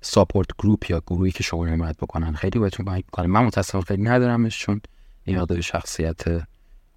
support 0.00 0.48
group 0.58 0.90
یا 0.90 1.02
گروهی 1.06 1.32
که 1.32 1.42
شما 1.42 1.66
حمایت 1.66 1.96
بکنن. 1.96 2.32
خیلی 2.32 2.58
بهتون 2.58 2.86
کمک 2.86 3.04
می‌کنه. 3.04 3.26
من 3.26 3.44
متاسفانه 3.44 3.84
خیلی 3.84 4.02
ندارمش 4.02 4.58
چون 4.58 4.80
یه 5.24 5.38
مقدار 5.38 5.60
شخصیت 5.60 6.24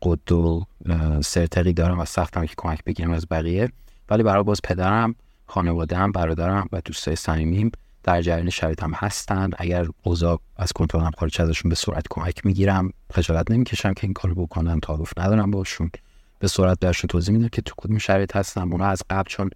غد 0.02 0.32
و 0.32 0.66
اه، 0.86 1.22
سرتقی 1.22 1.74
دارم 1.74 2.00
و 2.00 2.06
سختمه 2.06 2.46
که 2.46 2.54
کمک 2.58 2.84
بگیرم 2.84 3.12
از 3.12 3.28
بقیه. 3.32 3.72
ولی 4.10 4.24
برای 4.24 4.44
باز 4.44 4.62
پدرم 4.64 5.16
خانواده‌ام 5.48 6.12
برادرم 6.12 6.68
و 6.72 6.82
دوستای 6.82 7.16
صمیمیم 7.16 7.72
در 8.06 8.22
جریان 8.22 8.50
شرایطم 8.50 8.92
هستن. 8.94 9.50
اگر 9.58 9.88
اوضاع 10.04 10.40
از 10.56 10.74
کنترلم 10.74 11.12
خارج 11.18 11.42
ازشون 11.42 11.70
به 11.70 11.76
سرعت 11.76 12.06
کمک 12.10 12.46
می‌گیرم 12.46 12.94
خجالت 13.14 13.52
نمی‌کشم 13.52 13.94
که 13.94 14.04
این 14.04 14.14
کارو 14.14 14.36
بکنم 14.36 14.80
تعارف 14.80 15.14
ندارم 15.18 15.52
باشون. 15.52 15.92
به 16.40 16.48
سرعت 16.48 16.80
برشون 16.80 17.08
توضیح 17.08 17.36
میدم 17.36 17.48
که 17.48 17.62
تو 17.62 17.74
کدوم 17.78 17.98
شرایط 17.98 18.36
هستم 18.36 18.72
اونا 18.72 18.86
از 18.86 19.04
قبل 19.10 19.30
چون 19.30 19.50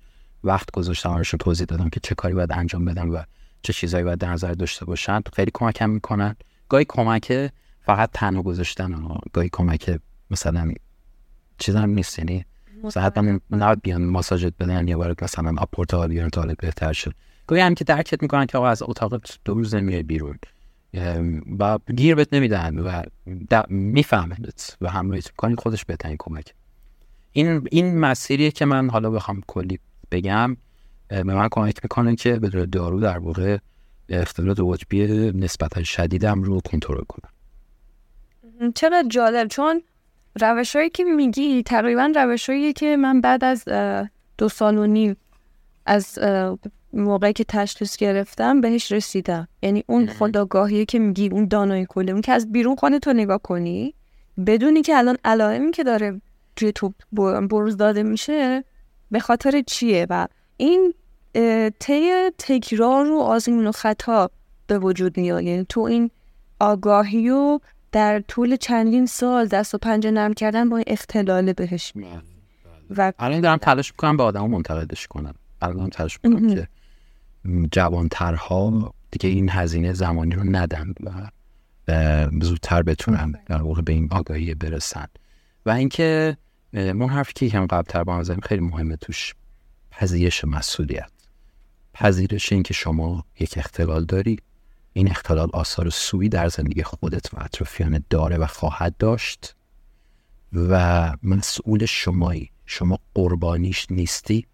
وقت 0.44 0.72
گذاشتم 0.72 1.14
براشون 1.14 1.38
توضیح 1.38 1.66
دادم 1.66 1.90
که 1.90 2.00
چه 2.04 2.16
کاری 2.16 2.34
باید 2.34 2.52
انجام 2.52 2.86
بدم 2.86 3.12
و 3.12 3.24
چه 3.62 3.74
چیزایی 3.74 4.04
باید 4.04 4.20
در 4.20 4.32
نظر 4.32 4.54
داشته 4.54 4.86
باشن 4.86 5.22
خیلی 5.34 5.52
کمکم 5.54 5.90
می‌کنن. 5.90 6.36
گاهی 6.70 6.86
کمک 6.90 7.52
فقط 7.82 8.10
تنها 8.14 8.42
گذاشتن 8.42 9.18
گاهی 9.34 9.50
کمک 9.52 10.00
مثلا 10.32 10.74
چیز 11.58 11.76
هم 11.76 11.90
نیست 11.90 12.20
یعنی 12.20 12.46
مثلا 12.84 13.04
حتما 13.04 13.40
نباید 13.52 13.82
بیان 13.82 14.06
ماساژت 14.06 14.54
بدن 14.60 14.88
یا 14.88 14.98
برات 14.98 15.24
مثلا 15.24 15.56
آپورت 15.58 15.94
حال 15.94 16.08
بیارن 16.08 16.30
تا 16.30 16.46
بهتر 16.60 16.94
شد. 16.94 17.14
گاهی 17.50 17.62
هم 17.62 17.76
که 17.76 17.84
درکت 17.84 18.22
می‌کنن 18.22 18.46
که 18.46 18.58
آقا 18.58 18.68
از 18.68 18.84
اتاق 18.84 19.22
دو 19.46 19.54
روز 19.54 19.76
نمیای 19.76 20.04
بیرون. 20.04 20.40
و 21.60 21.80
گیر 21.96 22.16
بهت 22.16 22.34
نمیدن 22.34 22.80
و 22.80 23.04
میفهمنت 23.70 24.78
و 24.82 24.90
همراهیت 24.90 25.28
می‌کنی 25.28 25.56
خودش 25.56 25.86
بهترین 25.86 26.16
کمک. 26.20 26.54
این 27.32 27.68
این 27.72 28.00
مسیریه 28.00 28.52
که 28.52 28.66
من 28.66 28.90
حالا 28.90 29.10
بخوام 29.10 29.42
کلی 29.48 29.80
بگم. 30.12 30.58
به 31.08 31.24
من 31.24 31.48
کمک 31.52 31.80
می‌کنه 31.84 32.16
که 32.16 32.40
به 32.40 32.66
دارو 32.66 33.00
در 33.00 33.18
واقع 33.18 33.58
اختلالات 34.10 34.58
قطبی 34.62 35.08
نسبتا 35.32 35.84
شدیدم 35.84 36.44
رو 36.44 36.62
کنترل 36.62 37.04
کنم. 37.04 37.32
چرا 38.76 39.04
جالب؟ 39.04 39.48
چون 39.48 39.82
روشهایی 40.42 40.90
که 40.90 41.04
میگی 41.04 41.64
تقریبا 41.64 42.12
روشهایی 42.16 42.74
که 42.74 42.98
من 42.98 43.22
بعد 43.22 43.44
از 43.44 43.64
دو 44.38 44.50
سال 44.50 44.78
و 44.78 44.88
نیم 44.88 45.16
از 45.86 46.20
موقعی 46.94 47.34
که 47.34 47.44
تشخیص 47.44 47.98
گرفتم 47.98 48.62
بهش 48.62 48.92
رسیدم. 48.92 49.48
یعنی 49.62 49.84
اون 49.88 50.08
خداگاهی 50.08 50.86
که 50.86 51.00
میگی 51.00 51.30
اون 51.30 51.48
دانایی 51.48 51.86
کلی 51.90 52.12
اون 52.12 52.22
که 52.22 52.32
از 52.32 52.52
بیرون 52.52 52.76
خانه 52.76 53.00
تو 53.00 53.14
نگاه 53.14 53.38
کنی 53.38 53.94
بدونی 54.46 54.82
که 54.82 54.98
الان 54.98 55.18
علائمی 55.26 55.72
که 55.72 55.84
داره 55.84 56.22
توی 56.56 56.72
تو 56.72 56.94
برز 57.50 57.78
داده 57.78 58.04
میشه 58.04 58.64
به 59.12 59.20
خاطر 59.20 59.62
چیه؟ 59.68 60.08
و 60.10 60.28
این 60.58 60.94
طی 61.80 62.30
تکرار 62.38 63.12
و 63.12 63.20
آزمون 63.20 63.68
و 63.68 63.72
خطا 63.72 64.30
به 64.68 64.80
وجود 64.80 65.18
میاد. 65.18 65.44
یعنی 65.44 65.66
تو 65.70 65.82
این 65.82 66.12
آگاهی 66.60 67.30
و 67.30 67.60
در 67.92 68.20
طول 68.20 68.56
چندین 68.56 69.06
سال 69.06 69.48
دست 69.48 69.76
و 69.76 69.78
پنجه 69.78 70.12
نرم 70.12 70.34
کردن 70.34 70.70
با 70.70 70.84
اختلال 70.88 71.54
بهش. 71.54 71.94
و 72.98 73.14
الان 73.20 73.42
دارم 73.42 73.58
تلاش 73.58 73.92
می‌کنم 73.92 74.18
به 74.18 74.24
آدم 74.24 74.50
منتقدش 74.50 75.08
کنم. 75.08 75.36
الان 75.62 75.90
تلاش 75.90 76.20
می‌کنم 76.24 76.56
که 76.56 76.68
جوانترها 77.72 78.94
دیگه 79.12 79.30
این 79.30 79.50
هزینه 79.50 79.94
زمانی 79.94 80.36
رو 80.36 80.44
ندن 80.44 80.94
و 81.04 81.30
زودتر 82.42 82.84
بتونن 82.84 83.34
در 83.46 83.62
واقع 83.62 83.82
به 83.82 83.94
این 83.94 84.08
آگاهی 84.12 84.54
برسن. 84.54 85.06
و 85.66 85.70
اینکه 85.70 86.38
من 86.74 87.10
حرفی 87.10 87.34
که 87.34 87.46
یکم 87.46 87.66
قبلتر 87.66 88.04
با 88.04 88.16
هم 88.16 88.40
خیلی 88.40 88.62
مهمه 88.62 88.96
توش 88.96 89.36
پذیرش 89.92 90.46
مسئولیت. 90.46 91.12
پذیرش 91.94 92.54
اینکه 92.54 92.74
شما 92.74 93.26
یک 93.40 93.54
اختلال 93.58 94.06
داری 94.06 94.40
این 94.94 95.10
اختلال 95.10 95.50
آثار 95.54 95.90
سوی 95.90 96.30
در 96.30 96.50
زندگی 96.50 96.84
خودت 96.84 97.34
و 97.34 97.38
اطرافیان 97.40 98.04
داره 98.10 98.38
و 98.38 98.46
خواهد 98.46 98.98
داشت 98.98 99.56
و 100.54 101.14
مسئول 101.24 101.86
شمایی. 101.86 102.50
شما 102.66 103.00
قربانیش 103.14 103.88
نیستی 103.90 104.46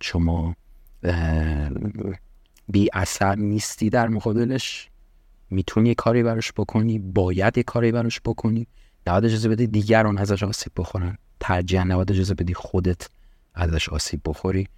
شما 0.00 0.56
بی 2.68 2.88
اثر 2.92 3.34
نیستی 3.34 3.90
در 3.90 4.08
مقابلش. 4.08 4.88
می‌تونی 5.50 5.94
کاری 5.94 6.22
براش 6.22 6.52
بکنی 6.52 6.98
باید 6.98 7.58
کاری 7.58 7.92
براش 7.92 8.20
بکنی. 8.24 8.66
نباید 9.06 9.24
اجازه 9.24 9.48
بدی 9.48 9.66
دیگران 9.66 10.18
ازش 10.18 10.42
آسیب 10.42 10.72
بخورن. 10.76 11.18
ترجیح 11.40 11.82
نباید 11.82 12.12
اجازه 12.12 12.34
بدی 12.34 12.54
خودت 12.54 13.08
ازش 13.54 13.88
آسیب 13.88 14.20
بخوری. 14.24 14.68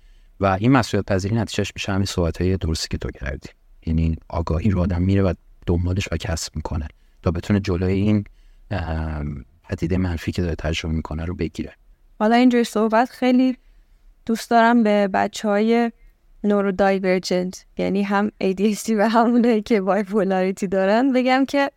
و 0.41 0.47
این 0.47 0.73
مسئولیت 0.73 1.07
پذیری 1.07 1.35
نتیجهش 1.35 1.73
میشه 1.75 1.93
همین 1.93 2.07
صحبت 2.07 2.43
های 2.43 2.57
درستی 2.57 2.89
که 2.91 2.99
تو 2.99 3.11
کردی. 3.11 3.49
یعنی 3.87 4.17
آگاهی 4.29 4.71
رو 4.71 4.81
آدم 4.81 5.03
میره 5.03 5.23
و 5.23 5.35
دنبالش 5.67 6.09
و 6.13 6.17
کسب 6.17 6.57
می‌کنه 6.57 6.89
تا 7.23 7.31
بتونه 7.31 7.61
جلوی 7.61 7.93
این 7.93 8.25
پدیده 9.69 9.97
منفی 9.99 10.33
که 10.33 10.43
داره 10.43 10.55
تجربه 10.55 10.95
می‌کنه 10.95 11.25
رو 11.25 11.35
بگیره. 11.35 11.73
حالا 12.19 12.37
اینجور 12.37 12.65
صحبت 12.65 13.11
خیلی 13.11 13.57
دوست 14.27 14.51
دارم 14.51 14.83
به 14.83 15.09
بچه 15.09 15.49
های 15.49 15.93
نورو 16.47 16.73
دایورجنت 16.73 17.65
یعنی 17.79 18.03
هم 18.03 18.33
ADHD 18.45 18.91
و 18.91 19.09
همونه 19.09 19.61
که 19.61 19.81
بایپولاریتی 19.81 20.67
دارن. 20.67 21.13
بگم 21.13 21.45
که 21.45 21.71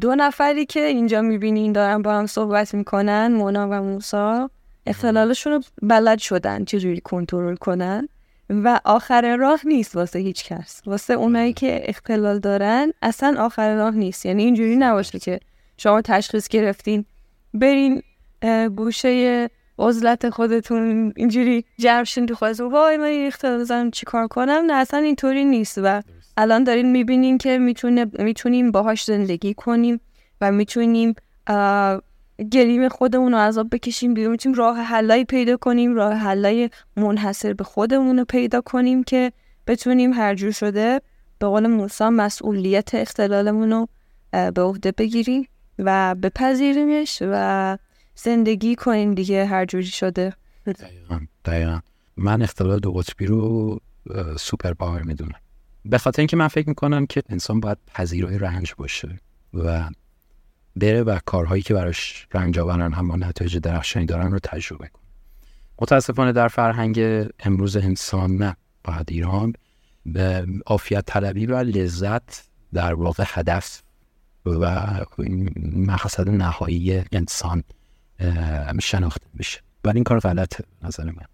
دو 0.00 0.14
نفری 0.14 0.66
که 0.66 0.80
اینجا 0.80 1.22
می‌بینین 1.22 1.72
دارن 1.72 2.02
با 2.02 2.14
هم 2.14 2.26
صحبت 2.26 2.74
می‌کنن 2.74 3.32
مونا 3.32 3.68
و 3.70 3.82
موسا 3.82 4.50
اختلالشون 4.86 5.52
رو 5.52 5.60
بلد 5.82 6.18
شدن 6.18 6.64
چجوری 6.64 7.00
کنترل 7.00 7.56
کنن. 7.56 8.08
و 8.50 8.80
آخر 8.84 9.36
راه 9.36 9.60
نیست 9.64 9.96
واسه 9.96 10.18
هیچ 10.18 10.44
کس. 10.44 10.82
واسه 10.86 11.14
اونایی 11.14 11.52
که 11.52 11.82
اختلال 11.84 12.38
دارن 12.38 12.92
اصلا 13.02 13.34
آخر 13.38 13.74
راه 13.76 13.94
نیست. 13.94 14.26
یعنی 14.26 14.44
اینجوری 14.44 14.76
نباشه 14.76 15.18
که 15.18 15.40
شما 15.76 16.02
تشخیص 16.02 16.48
گرفتین 16.48 17.04
برین 17.54 18.02
گوشه 18.76 19.50
عزلت 19.78 20.30
خودتون 20.30 21.12
اینجوری 21.16 21.64
جرشین 21.78 22.26
تو 22.26 22.34
خودتون. 22.34 22.72
وای 22.72 22.96
من 22.96 23.26
اختلال 23.26 23.64
دارم 23.64 23.90
چی 23.90 24.06
کار 24.06 24.26
کنم؟ 24.28 24.62
نه 24.66 24.72
اصلا 24.72 25.00
اینطوری 25.00 25.44
نیست 25.44 25.80
و 25.82 26.02
الان 26.36 26.64
دارین 26.64 26.92
می‌بینین 26.92 27.38
که 27.38 27.58
می‌تونه 27.58 28.06
می‌تونیم 28.18 28.70
باهاش 28.70 29.04
زندگی 29.04 29.54
کنیم 29.54 30.00
و 30.40 30.52
می‌تونیم 30.52 31.14
گریم 32.50 32.88
خودمون 32.88 33.32
رو 33.32 33.38
عذاب 33.38 33.68
بکشیم 33.72 34.14
بیرون. 34.14 34.30
می‌تونیم 34.30 34.58
راه 34.58 34.76
حلایی 34.76 35.24
پیدا 35.24 35.56
کنیم 35.56 35.94
راه 35.94 36.12
حلای 36.12 36.70
منحصر 36.96 37.52
به 37.52 37.64
خودمون 37.64 38.18
رو 38.18 38.24
پیدا 38.24 38.60
کنیم 38.60 39.04
که 39.04 39.32
بتونیم 39.66 40.12
هر 40.12 40.34
جور 40.34 40.50
شده 40.50 41.00
به 41.38 41.46
قول 41.46 41.66
موسی 41.66 42.04
مسئولیت 42.04 42.94
اختلالمون 42.94 43.72
رو 43.72 43.88
به 44.32 44.62
عهده 44.62 44.92
بگیریم 44.92 45.48
و 45.78 46.14
بپذیریمش 46.22 47.22
و 47.26 47.78
زندگی 48.14 48.74
کنیم 48.74 49.14
دیگه 49.14 49.46
هر 49.46 49.64
جوری 49.64 49.86
شده. 49.86 50.32
دقیقا, 51.44 51.80
من 52.16 52.42
اختلال 52.42 52.78
دو 52.78 52.92
قطبی 52.92 53.26
رو 53.26 53.80
سوپر 54.38 54.72
پاور 54.72 55.02
می‌دونم. 55.02 55.38
به 55.84 55.98
خاطر 55.98 56.20
اینکه 56.20 56.36
من 56.36 56.48
فکر 56.48 56.68
می‌کنم 56.68 57.06
که 57.06 57.22
انسان 57.28 57.60
باید 57.60 57.78
پذیرای 57.86 58.38
رنج 58.38 58.74
باشه 58.78 59.20
و 59.54 59.90
بره 60.76 61.02
و 61.02 61.18
کارهایی 61.26 61.62
که 61.62 61.74
براش 61.74 62.26
رنج 62.34 62.58
آورن 62.58 62.92
هم 62.92 63.24
نتایج 63.24 63.58
درخشانی 63.58 64.06
دارن 64.06 64.32
رو 64.32 64.38
تجربه 64.38 64.88
کنه. 64.88 65.04
متاسفانه 65.80 66.32
در 66.32 66.48
فرهنگ 66.48 67.26
امروز 67.40 67.76
انسان 67.76 68.36
نه 68.36 68.56
باید 68.84 69.06
ایران 69.08 69.52
به 70.06 70.46
عافیت 70.66 71.04
طلبی 71.06 71.46
و 71.46 71.56
لذت 71.56 72.48
در 72.72 72.94
واقع 72.94 73.24
هدف 73.26 73.82
و 74.46 74.80
مقصد 75.76 76.28
نهایی 76.28 77.02
انسان 77.12 77.64
شناخته 78.80 79.26
بشه 79.38 79.60
ولی 79.84 79.94
این 79.94 80.04
کار 80.04 80.18
غلط 80.18 80.60
نظر 80.82 81.04
من. 81.04 81.26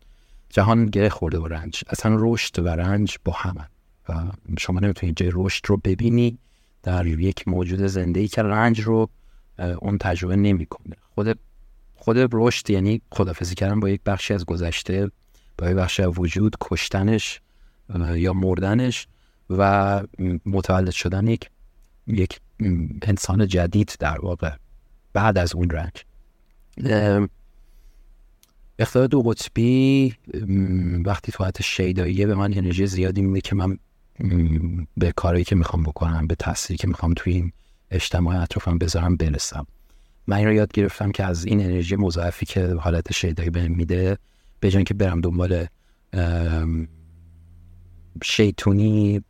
جهان 0.50 0.86
گره 0.86 1.08
خورده 1.08 1.38
و 1.38 1.46
رنج. 1.46 1.82
اصلا 1.86 2.16
رشد 2.18 2.58
و 2.58 2.68
رنج 2.68 3.16
با 3.24 3.32
همه. 3.32 3.68
و 4.08 4.14
شما 4.58 4.80
نمی‌تونید 4.80 5.16
جای 5.16 5.30
رشد 5.34 5.66
رو 5.66 5.76
ببینی 5.76 6.38
در 6.82 7.06
یک 7.06 7.48
موجود 7.48 7.86
زنده 7.86 8.20
ای 8.20 8.28
که 8.28 8.42
رنج 8.42 8.80
رو 8.80 9.10
اون 9.58 9.98
تجربه 9.98 10.36
نمی‌کنه. 10.36 10.96
خود 11.14 11.38
خود 11.94 12.16
رشد 12.32 12.70
یعنی 12.70 13.02
خدافزی 13.12 13.54
کردن 13.54 13.80
با 13.80 13.88
یک 13.88 14.00
بخشی 14.06 14.34
از 14.34 14.44
گذشته 14.44 15.10
با 15.58 15.70
یک 15.70 15.76
بخشی 15.76 16.02
از 16.02 16.12
وجود 16.16 16.56
کشتنش 16.60 17.40
یا 18.14 18.32
مردنش 18.32 19.08
و 19.50 20.02
متولد 20.46 20.90
شدن 20.90 21.26
یک 21.26 21.50
یک 22.06 22.40
انسان 23.02 23.48
جدید 23.48 23.96
در 23.98 24.20
واقع 24.20 24.52
بعد 25.12 25.38
از 25.38 25.54
اون 25.54 25.70
رنج. 25.70 25.92
اختیار 28.78 29.06
دو 29.06 29.22
قطبی 29.22 30.14
وقتی 31.04 31.32
تو 31.32 31.44
حالت 31.44 31.62
شیداییه 31.62 32.26
به 32.26 32.34
من 32.34 32.54
انرژی 32.54 32.86
زیادی 32.86 33.22
میده 33.22 33.40
که 33.40 33.56
من 33.56 33.78
به 34.96 35.12
کاری 35.12 35.44
که 35.44 35.56
می‌خوام 35.56 35.82
بکنم 35.82 36.26
به 36.26 36.34
تأثیری 36.34 36.76
که 36.76 36.88
می‌خوام 36.88 37.14
توی 37.16 37.32
این 37.32 37.52
اجتماع 37.90 38.42
اطرافم 38.42 38.78
بذارم 38.78 39.16
برسم. 39.16 39.66
من 40.26 40.36
این 40.36 40.46
رو 40.46 40.52
یاد 40.52 40.72
گرفتم 40.72 41.12
که 41.12 41.24
از 41.24 41.44
این 41.44 41.64
انرژی 41.64 41.96
مضاعفی 41.96 42.46
که 42.46 42.74
حالت 42.74 43.12
شیدایی 43.12 43.50
بهم 43.50 43.72
میده 43.72 44.18
به 44.60 44.70
که 44.84 44.94
برم 44.94 45.20
دنبال 45.20 45.66
شیطونی 48.22 49.20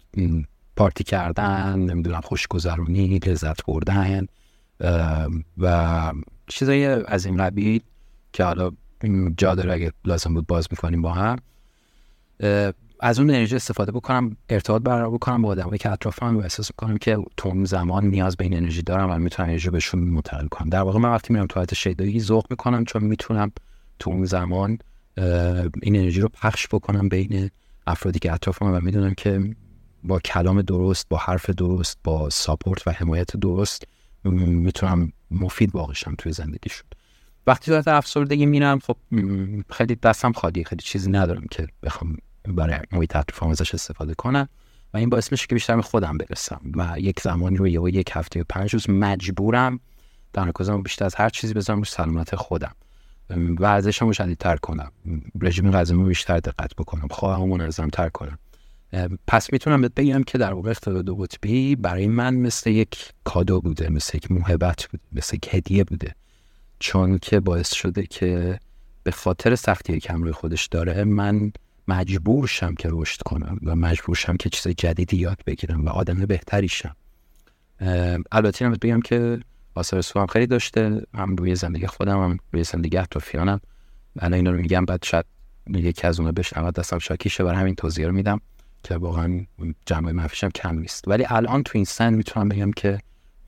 پارتی 0.77 1.05
کردن 1.05 1.79
نمی‌دونم 1.79 2.21
خوشگذرونی 2.21 3.19
لذت 3.19 3.65
بردن 3.67 4.27
و 5.59 6.13
چیزایی 6.51 6.85
از 6.85 7.27
این 7.27 7.37
قبیل 7.37 7.81
که 8.33 8.45
حالا 8.45 8.71
جا 9.37 9.55
داره 9.55 9.73
اگه 9.73 9.93
لازم 10.05 10.35
بود 10.35 10.47
باز 10.47 10.67
می‌کنیم 10.71 11.03
با 11.03 11.13
هم 11.13 11.39
از 13.01 13.19
اون 13.19 13.31
انرژی 13.31 13.57
استفاده 13.57 13.93
بکنم 13.93 14.37
ارتباط 14.49 14.83
برقرار 14.83 15.11
بکنم 15.11 15.43
با 15.43 15.49
آدمایی 15.49 15.79
که 15.79 15.91
اطرافم 15.91 16.37
و 16.37 16.41
احساس 16.41 16.71
می‌کنم 16.71 16.99
که 16.99 17.19
تو 17.37 17.49
اون 17.49 17.65
زمان 17.65 18.07
نیاز 18.07 18.37
به 18.37 18.45
این 18.45 18.57
انرژی 18.57 18.83
دارم 18.83 19.11
و 19.11 19.19
می‌تونم 19.19 19.49
انرژی 19.49 19.71
بهشون 19.71 20.01
منتقل 20.01 20.47
کنم. 20.47 20.69
در 20.69 20.81
واقع 20.81 20.99
من 20.99 21.11
وقتی 21.11 21.33
میرم 21.33 21.47
تو 21.47 21.55
حالت 21.55 21.75
شیدایی 21.75 22.21
ذوق 22.21 22.47
می‌کنم 22.51 22.85
چون 22.85 23.05
می‌تونم 23.05 23.53
تو 23.99 24.11
اون 24.11 24.25
زمان 24.25 24.79
این 25.83 25.97
انرژی 25.97 26.21
رو 26.21 26.29
پخش 26.29 26.69
بکنم 26.69 27.09
بین 27.09 27.51
افرادی 27.87 28.19
که 28.19 28.33
اطرافم 28.33 28.67
و 28.67 28.81
می‌دونم 28.81 29.15
که 29.15 29.55
با 30.05 30.19
کلام 30.19 30.63
درست 30.63 31.07
با 31.09 31.17
حرف 31.17 31.51
درست 31.51 31.99
با 32.05 32.31
ساپورت 32.31 32.89
و 32.89 32.91
حمایت 32.91 33.37
درست 33.37 33.85
می‌تونم 34.25 35.13
مفید 35.31 35.75
واقعشم 35.75 36.15
توی 36.19 36.33
زندگیشون 36.33 36.87
وقتی 37.47 37.71
صورت 37.71 37.89
افسردگی 37.89 38.47
میرم 38.47 38.79
خب 38.79 38.97
خیلی 39.71 39.95
دستم 39.95 40.33
خالی 40.33 40.65
خیلی 40.65 40.83
چیزی 40.83 41.11
ندارم 41.11 41.45
که 41.51 41.67
بخوام 41.83 42.17
برای 42.49 42.79
محیط 42.93 43.17
اطرافم 43.17 43.49
ازش 43.49 43.75
استفاده 43.75 44.15
کنم 44.15 44.49
و 44.95 44.97
این 44.97 45.09
باعث 45.09 45.33
میشه 45.33 45.47
که 45.47 45.55
بیشتر 45.55 45.77
به 45.77 45.83
خودم 45.83 46.19
برسم 46.19 46.61
و 46.77 46.95
یک 46.99 47.21
زمانی 47.21 47.57
رو 47.57 47.69
یا 47.69 47.89
یک 47.89 48.11
هفته 48.13 48.41
و 48.41 48.45
پنج 48.49 48.75
روز 48.75 48.91
مجبورم 48.91 49.81
تمرکزم 50.33 50.83
بیشتر 50.83 51.05
از 51.05 51.15
هر 51.15 51.29
چیزی 51.29 51.55
بذارم 51.55 51.79
رو 51.79 51.85
سلامت 51.85 52.37
خودم. 52.37 52.75
ورزشم 53.59 54.07
رو 54.07 54.13
شدیدتر 54.13 54.57
کنم. 54.57 54.93
رژیم 55.41 55.71
غذایی 55.71 56.03
بیشتر 56.03 56.39
دقت 56.41 56.75
بکنم. 56.75 57.09
خواهم 57.11 57.49
منظم 57.49 57.89
تر 57.89 58.09
کنم. 58.09 58.39
پس 59.27 59.53
می‌تونم 59.53 59.81
بگم 59.81 60.23
که 60.23 60.39
در 60.39 60.53
واقع 60.53 60.71
اختلال 60.71 61.03
دو 61.03 61.17
قطبی 61.17 61.77
برای 61.77 62.07
من 62.07 62.35
مثل 62.35 62.71
یک 62.71 63.11
کادو 63.25 63.61
بوده 63.61 63.89
مثل 63.89 64.17
یک 64.17 64.33
محبت 64.33 64.89
بوده 64.91 65.05
مثل 65.13 65.37
یک 65.37 65.49
هدیه 65.55 65.85
بوده. 65.85 66.15
چون 66.79 67.19
که 67.19 67.41
باعث 67.41 67.75
شده 67.75 68.03
که 68.03 68.59
به 69.03 69.11
خاطر 69.11 69.55
سختی 69.55 70.01
که 70.01 70.13
روی 70.13 70.33
خودش 70.33 70.67
داره 70.67 71.05
من 71.05 71.53
مجبور 71.89 72.47
شم 72.47 72.75
که 72.75 72.89
رشد 72.93 73.23
کنم 73.23 73.59
و 73.63 73.77
مجبور 73.77 74.17
شم 74.17 74.37
که 74.37 74.49
چیز 74.49 74.75
جدیدی 74.77 75.17
یاد 75.17 75.39
بگیرم 75.47 75.85
و 75.85 75.89
آدم 75.89 76.27
بهتری 76.27 76.69
شم. 76.69 76.97
البته 78.33 78.65
هم 78.65 78.73
بگم 78.73 79.01
که 79.01 79.41
آثار 79.75 80.01
سو 80.01 80.21
هم 80.21 80.27
خیلی 80.27 80.47
داشته. 80.47 81.03
هم 81.15 81.37
روی 81.37 81.55
زندگی 81.55 81.87
خودم 81.87 82.23
هم 82.23 82.39
روی 82.53 82.65
زندگی 82.65 82.97
اطرافیانم. 82.97 83.61
الان 84.19 84.35
اینا 84.35 84.51
رو 84.51 84.57
میگم 84.57 84.85
بعد 84.85 85.05
شاید 85.05 85.25
یکی 85.67 86.07
از 86.07 86.21
اونها 86.21 86.33
بشنود 86.33 86.75
دستم 86.75 86.99
شاکیشه 86.99 87.45
برای 87.45 87.61
همین 87.61 87.75
توضیح 87.75 88.07
رو 88.07 88.13
میدم. 88.13 88.41
که 88.83 88.97
واقعا 88.97 89.47
جمعه 89.87 90.13
منفیشم 90.13 90.49
کم 90.49 90.79
نیست. 90.79 91.09
ولی 91.09 91.25
الان 91.29 91.63
تو 91.63 91.73
این 91.75 91.85
سن 91.85 92.15
می‌تونم 92.15 92.49
بگم 92.49 92.71
که 92.71 92.99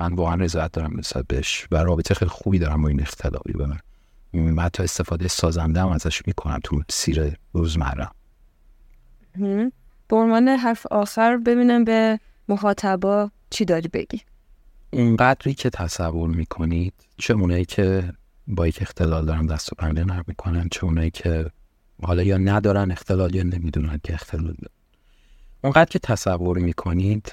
من 0.01 0.13
واقعا 0.13 0.35
رضایت 0.35 0.73
دارم 0.73 0.99
نسبت 0.99 1.27
بهش 1.27 1.67
و 1.71 1.77
رابطه 1.77 2.15
خیلی 2.15 2.29
خوبی 2.29 2.59
دارم 2.59 2.83
با 2.83 2.89
این 2.89 3.01
اختلافی 3.01 3.53
به 3.53 3.67
من. 3.67 3.79
حتی 4.59 4.83
استفاده 4.83 5.29
سازنده 5.29 5.81
هم 5.81 5.89
ازش 5.89 6.27
می‌کنم 6.27 6.59
تو 6.65 6.83
سیر 6.89 7.37
روزمره. 7.53 8.09
به 10.09 10.17
عنوان 10.17 10.49
حرف 10.49 10.87
آخر 10.87 11.37
ببینم 11.37 11.85
به 11.85 12.21
مخاطبا 12.49 13.31
چی 13.51 13.65
داری 13.65 13.89
بگی. 13.89 14.21
اونقدری 14.91 15.55
که 15.55 15.71
تصور 15.71 16.29
می‌کنید 16.29 16.95
چه 17.19 17.35
اونایی 17.35 17.65
که 17.65 18.13
با 18.47 18.67
یک 18.67 18.79
اختلال 18.83 19.27
دارن 19.27 19.47
دست 19.47 19.73
و 19.73 19.77
پنجه 19.79 20.05
نرم 20.05 20.25
می‌کنن 20.27 20.69
چه 20.71 20.85
اونایی 20.85 21.11
که 21.11 21.51
حالا 22.03 22.23
یا 22.23 22.37
ندارن 22.37 22.91
اختلال 22.91 23.35
یا 23.35 23.43
نمی‌دونن 23.43 24.01
که 24.05 24.15
اختلال 24.15 24.45
دارن. 24.45 24.82
اونقدر 25.65 25.91
که 25.91 25.99
تصور 25.99 26.59
می‌کنید 26.59 27.33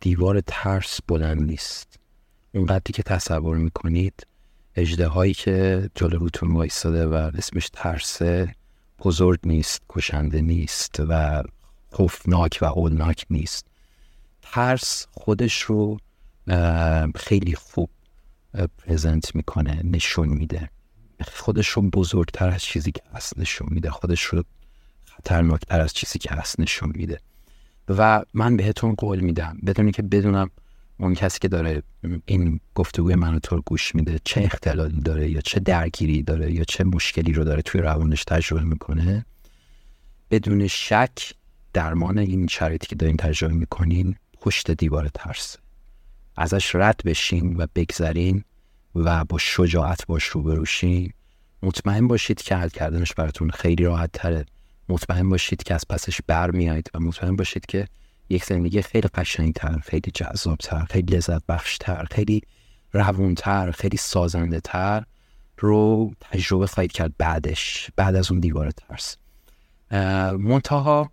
دیوار 0.00 0.40
ترس 0.46 1.00
بلند 1.08 1.42
نیست. 1.42 1.98
اونقدری 2.54 2.92
که 2.92 3.02
تصور 3.02 3.56
می‌کنید 3.56 4.26
اجده 4.76 5.08
هایی 5.08 5.34
که 5.34 5.90
جلو 5.94 6.18
روتون 6.18 6.52
وایستاده 6.52 7.06
و 7.06 7.14
اسمش 7.14 7.68
ترسه 7.72 8.54
بزرگ 8.98 9.40
نیست 9.44 9.82
کشنده 9.88 10.40
نیست 10.40 10.96
و 11.08 11.42
خوفناک 11.90 12.58
و 12.62 12.66
هولناک 12.66 13.26
نیست. 13.30 13.66
ترس 14.42 15.06
خودش 15.12 15.62
رو 15.62 15.98
خیلی 17.16 17.54
خوب 17.54 17.90
پرزنت 18.78 19.34
می‌کنه 19.34 19.80
نشون 19.84 20.28
میده. 20.28 20.70
خودش 21.32 21.68
رو 21.68 21.82
بزرگتر 21.82 22.48
از 22.48 22.62
چیزی 22.62 22.92
که 22.92 23.02
هست 23.14 23.38
نشون 23.38 23.68
میده. 23.70 23.90
خودش 23.90 24.22
رو 24.22 24.44
خطرناکتر 25.04 25.80
از 25.80 25.92
چیزی 25.92 26.18
که 26.18 26.30
هست 26.30 26.60
نشون 26.60 26.92
میده. 26.94 27.20
و 27.98 28.22
من 28.34 28.56
بهتون 28.56 28.94
قول 28.94 29.20
میدم. 29.20 29.58
بدونی 29.66 29.92
که 29.92 30.02
بدونم 30.02 30.50
اون 30.98 31.14
کسی 31.14 31.38
که 31.38 31.48
داره 31.48 31.82
این 32.24 32.60
گفتگوی 32.74 33.14
منو 33.14 33.38
تو 33.38 33.62
گوش 33.66 33.94
میده 33.94 34.20
چه 34.24 34.40
اختلالی 34.40 35.00
داره 35.00 35.30
یا 35.30 35.40
چه 35.40 35.60
درگیری 35.60 36.22
داره 36.22 36.52
یا 36.52 36.64
چه 36.64 36.84
مشکلی 36.84 37.32
رو 37.32 37.44
داره 37.44 37.62
توی 37.62 37.80
روانش 37.80 38.24
تجربه 38.24 38.62
می‌کنه 38.62 39.26
بدون 40.30 40.66
شک 40.66 41.32
درمان 41.72 42.18
این 42.18 42.46
شرایطی 42.46 42.86
که 42.86 42.96
دارین 42.96 43.16
تجربه 43.16 43.54
می‌کنین 43.54 44.16
پشت 44.40 44.70
دیوار 44.70 45.08
ترس. 45.14 45.56
ازش 46.36 46.74
رد 46.74 47.00
بشین 47.04 47.56
و 47.56 47.66
بگذرین 47.74 48.44
و 48.94 49.24
با 49.24 49.38
شجاعت 49.38 50.06
باش 50.06 50.24
روبروشین 50.24 51.12
مطمئن 51.62 52.08
باشید 52.08 52.42
که 52.42 52.56
حل 52.56 52.68
کردنش 52.68 53.14
براتون 53.14 53.50
خیلی 53.50 53.84
راحت 53.84 54.10
تره. 54.12 54.46
مطمئن 54.90 55.28
باشید 55.28 55.62
که 55.62 55.74
از 55.74 55.84
پسش 55.88 56.20
برمیایید 56.26 56.90
و 56.94 57.00
مطمئن 57.00 57.36
باشید 57.36 57.66
که 57.66 57.86
یک 58.28 58.44
زندگی 58.44 58.82
خیلی 58.82 59.08
قشنگتر 59.14 59.78
خیلی 59.78 60.10
جذابتر 60.14 60.84
خیلی 60.84 61.16
لذت 61.16 61.46
بخشتر 61.46 62.06
خیلی 62.10 62.42
روونتر 62.92 63.70
خیلی 63.70 63.96
سازنده 63.96 64.60
تر 64.60 65.04
رو 65.58 66.10
تجربه 66.20 66.66
خواهید 66.66 66.92
کرد 66.92 67.12
بعدش 67.18 67.90
بعد 67.96 68.16
از 68.16 68.30
اون 68.30 68.40
دیوار 68.40 68.70
ترس. 68.70 69.16
منتها 70.38 71.10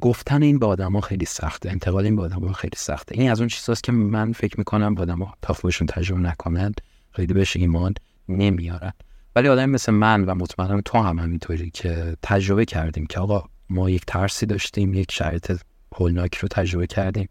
گفتن 0.00 0.42
این 0.42 0.58
به 0.58 0.66
آدما 0.66 1.00
خیلی 1.00 1.24
سخته 1.24 1.70
انتقال 1.70 2.04
این 2.04 2.16
به 2.16 2.22
آدما 2.22 2.52
خیلی 2.52 2.76
سخته. 2.76 3.14
این 3.14 3.30
از 3.30 3.40
اون 3.40 3.48
چیزاست 3.48 3.82
که 3.82 3.92
من 3.92 4.32
فکر 4.32 4.58
می‌کنم 4.58 4.94
به 4.94 5.02
آدما 5.02 5.34
تا 5.42 5.54
تجربه 5.88 6.20
نکنند 6.20 6.80
خیلی 7.10 7.32
بهش 7.32 7.56
ایمان 7.56 7.94
نمیارن. 8.28 8.92
ولی 9.36 9.48
آدم 9.48 9.70
مثل 9.70 9.92
من 9.92 10.24
و 10.24 10.34
مطمئنم 10.34 10.80
تو 10.84 10.98
هم 10.98 11.18
همینطوری 11.18 11.70
که 11.70 12.16
تجربه 12.22 12.64
کردیم 12.64 13.06
که 13.06 13.20
آقا 13.20 13.44
ما 13.70 13.90
یک 13.90 14.02
ترسی 14.06 14.46
داشتیم 14.46 14.94
یک 14.94 15.12
شرایط 15.12 15.60
هولناک 15.94 16.34
رو 16.34 16.48
تجربه 16.48 16.86
کردیم 16.86 17.28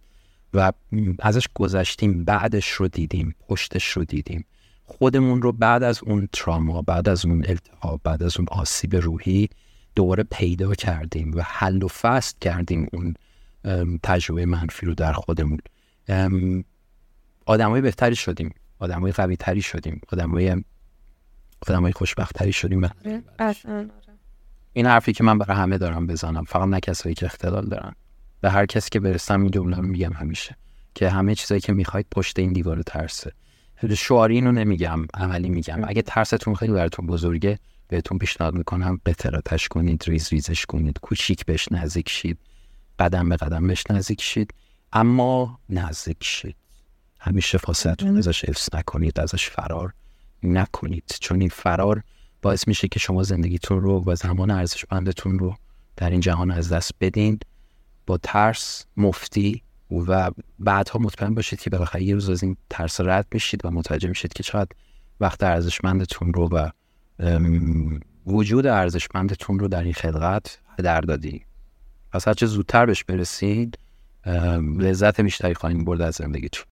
و 0.53 0.71
ازش 1.19 1.47
گذشتیم 1.53 2.25
بعدش 2.25 2.71
رو 2.71 2.87
دیدیم 2.87 3.35
پشتش 3.47 3.87
رو 3.87 4.03
دیدیم. 4.03 4.45
خودمون 4.85 5.41
رو 5.41 5.51
بعد 5.51 5.83
از 5.83 5.99
اون 6.03 6.29
تراما 6.33 6.81
بعد 6.81 7.09
از 7.09 7.25
اون 7.25 7.45
التهاب 7.47 8.01
بعد 8.03 8.23
از 8.23 8.37
اون 8.37 8.47
آسیب 8.51 8.95
روحی 8.95 9.49
دوباره 9.95 10.23
پیدا 10.23 10.75
کردیم 10.75 11.31
و 11.35 11.41
حل 11.41 11.83
و 11.83 11.87
فصل 11.87 12.35
کردیم 12.41 12.87
اون 12.93 13.13
تجربه 14.03 14.45
منفی 14.45 14.85
رو 14.85 14.93
در 14.93 15.13
خودمون. 15.13 15.59
آدمای 17.45 17.81
بهتری 17.81 18.15
شدیم 18.15 18.53
آدمای 18.79 19.11
قوی 19.11 19.35
تری 19.35 19.61
شدیم 19.61 20.01
آدمای 20.11 20.63
آدمای 21.71 21.91
خوشبختری 21.91 22.53
شدیم. 22.53 22.83
آره، 22.83 23.23
آره. 23.39 23.89
این 24.73 24.85
حرفی 24.85 25.13
که 25.13 25.23
من 25.23 25.37
برای 25.37 25.57
همه 25.57 25.77
دارم 25.77 26.07
بزنم 26.07 26.43
فقط 26.43 26.67
نه 26.67 26.79
کسایی 26.79 27.15
که 27.15 27.25
اختلال 27.25 27.65
دارن. 27.65 27.93
به 28.41 28.49
هر 28.49 28.65
کسی 28.65 28.89
که 28.89 28.99
برسم 28.99 29.41
این 29.41 29.51
جمله 29.51 29.77
رو 29.77 29.83
میگم 29.87 30.13
همیشه. 30.13 30.55
که 30.95 31.09
همه 31.09 31.35
چیزایی 31.35 31.61
که 31.61 31.73
می‌خواید 31.73 32.05
پشت 32.11 32.39
این 32.39 32.53
دیوار 32.53 32.81
ترسه. 32.81 33.31
شعاری 33.97 34.35
اینو 34.35 34.51
نمیگم 34.51 35.05
عملی 35.13 35.49
میگم. 35.49 35.83
اگه 35.87 36.01
ترستون 36.01 36.55
خیلی 36.55 36.73
براتون 36.73 37.07
بزرگه 37.07 37.59
بهتون 37.87 38.17
پیشنهاد 38.17 38.53
می‌کنم 38.53 39.01
بتراتش 39.05 39.67
کنید 39.67 40.03
ریز 40.07 40.29
ریزش 40.29 40.65
کنید 40.65 40.99
کوچیک 40.99 41.45
بهش 41.45 41.71
نزدیک 41.71 42.09
شید 42.09 42.39
قدم 42.99 43.29
به 43.29 43.35
قدم 43.35 43.67
بهش 43.67 43.83
نزدیک 43.89 44.21
شید. 44.21 44.53
اما 44.93 45.59
نزدیک 45.69 46.17
شید. 46.23 46.55
همیشه 47.19 47.57
فاصلتون 47.57 48.17
ازش 48.17 48.45
حفظ 48.45 48.69
نکنید 48.73 49.19
ازش 49.19 49.49
فرار 49.49 49.93
نکنید 50.43 51.17
چون 51.21 51.39
این 51.39 51.49
فرار 51.49 52.03
باعث 52.41 52.67
میشه 52.67 52.87
که 52.87 52.99
شما 52.99 53.23
زندگیتون 53.23 53.81
رو 53.81 54.03
و 54.05 54.15
زمان 54.15 54.51
ارزشمندتون 54.51 55.39
رو 55.39 55.55
در 55.97 56.09
این 56.09 56.19
جهان 56.19 56.51
از 56.51 56.73
دست 56.73 56.91
بدین. 56.99 57.39
با 58.05 58.17
ترس 58.17 58.85
مفتی 58.97 59.63
و 59.91 60.31
بعدها 60.59 60.99
مطمئن 60.99 61.35
باشید 61.35 61.59
که 61.59 61.69
بالاخره 61.69 62.03
یه 62.03 62.13
روز 62.13 62.29
از 62.29 62.43
این 62.43 62.57
ترس 62.69 63.01
رد 63.01 63.25
میشید 63.31 63.65
و 63.65 63.71
متوجه 63.71 64.09
میشید 64.09 64.33
که 64.33 64.43
چقدر 64.43 64.69
وقت 65.19 65.43
ارزشمندتون 65.43 66.33
رو 66.33 66.49
و 66.49 66.69
وجود 68.25 68.67
ارزشمندتون 68.67 69.59
رو 69.59 69.67
در 69.67 69.83
این 69.83 69.93
خلقت 69.93 70.59
در 70.77 71.01
دادی. 71.01 71.45
پس 72.11 72.27
هرچه 72.27 72.45
زودتر 72.45 72.85
بهش 72.85 73.03
برسید 73.03 73.79
لذت 74.77 75.21
بیشتری 75.21 75.53
خواهیم 75.53 75.85
برد 75.85 76.01
از 76.01 76.15
زندگیتون. 76.15 76.65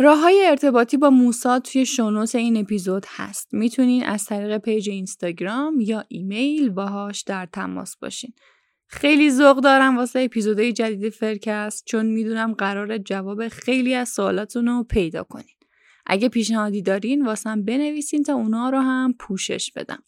راه 0.00 0.18
های 0.18 0.46
ارتباطی 0.46 0.96
با 0.96 1.10
موسی 1.10 1.60
توی 1.60 1.86
show 1.86 2.07
notes 2.07 2.34
این 2.34 2.56
اپیزود 2.56 3.06
هست. 3.08 3.48
می‌تونین 3.52 4.04
از 4.04 4.24
طریق 4.24 4.58
page 4.58 4.90
اینستاگرام 4.90 5.80
یا 5.80 6.04
ایمیل 6.08 6.70
باهاش 6.70 7.22
در 7.22 7.46
تماس 7.46 7.96
باشین. 7.96 8.32
خیلی 8.86 9.30
ذوق 9.30 9.60
دارم 9.60 9.96
واسه 9.96 10.20
اپیزودهای 10.20 10.72
جدید 10.72 11.08
فرکست 11.12 11.84
چون 11.86 12.06
می‌دونم 12.06 12.52
قراره 12.52 12.98
جواب 12.98 13.48
خیلی 13.48 13.94
از 13.94 14.08
سوالاتون 14.08 14.66
رو 14.66 14.84
پیدا 14.84 15.22
کنین. 15.22 15.56
اگه 16.06 16.28
پیشنهادی 16.28 16.82
دارین 16.82 17.26
واسم 17.26 17.64
بنویسین 17.64 18.22
تا 18.22 18.34
اونا 18.34 18.70
رو 18.70 18.78
هم 18.78 19.14
پوشش 19.18 19.72
بدم. 19.76 20.02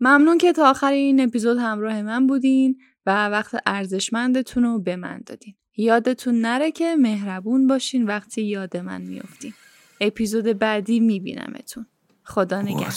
ممنون 0.00 0.38
که 0.38 0.52
تا 0.52 0.70
آخر 0.70 0.92
این 0.92 1.20
اپیزود 1.20 1.58
همراه 1.58 2.02
من 2.02 2.26
بودین 2.26 2.78
و 3.06 3.28
وقت 3.28 3.62
ارزشمندتون 3.66 4.62
رو 4.62 4.78
به 4.82 4.96
من 4.96 5.22
دادین. 5.26 5.54
یادتون 5.76 6.40
نره 6.40 6.70
که 6.72 6.96
مهربون 6.96 7.66
باشین 7.66 8.06
وقتی 8.06 8.42
یاد 8.42 8.76
من 8.76 9.02
میافتین. 9.02 9.54
اپیزود 10.00 10.44
بعدی 10.44 11.00
میبینمتون. 11.00 11.86
خدا 12.22 12.62
نگهدار. 12.62 12.90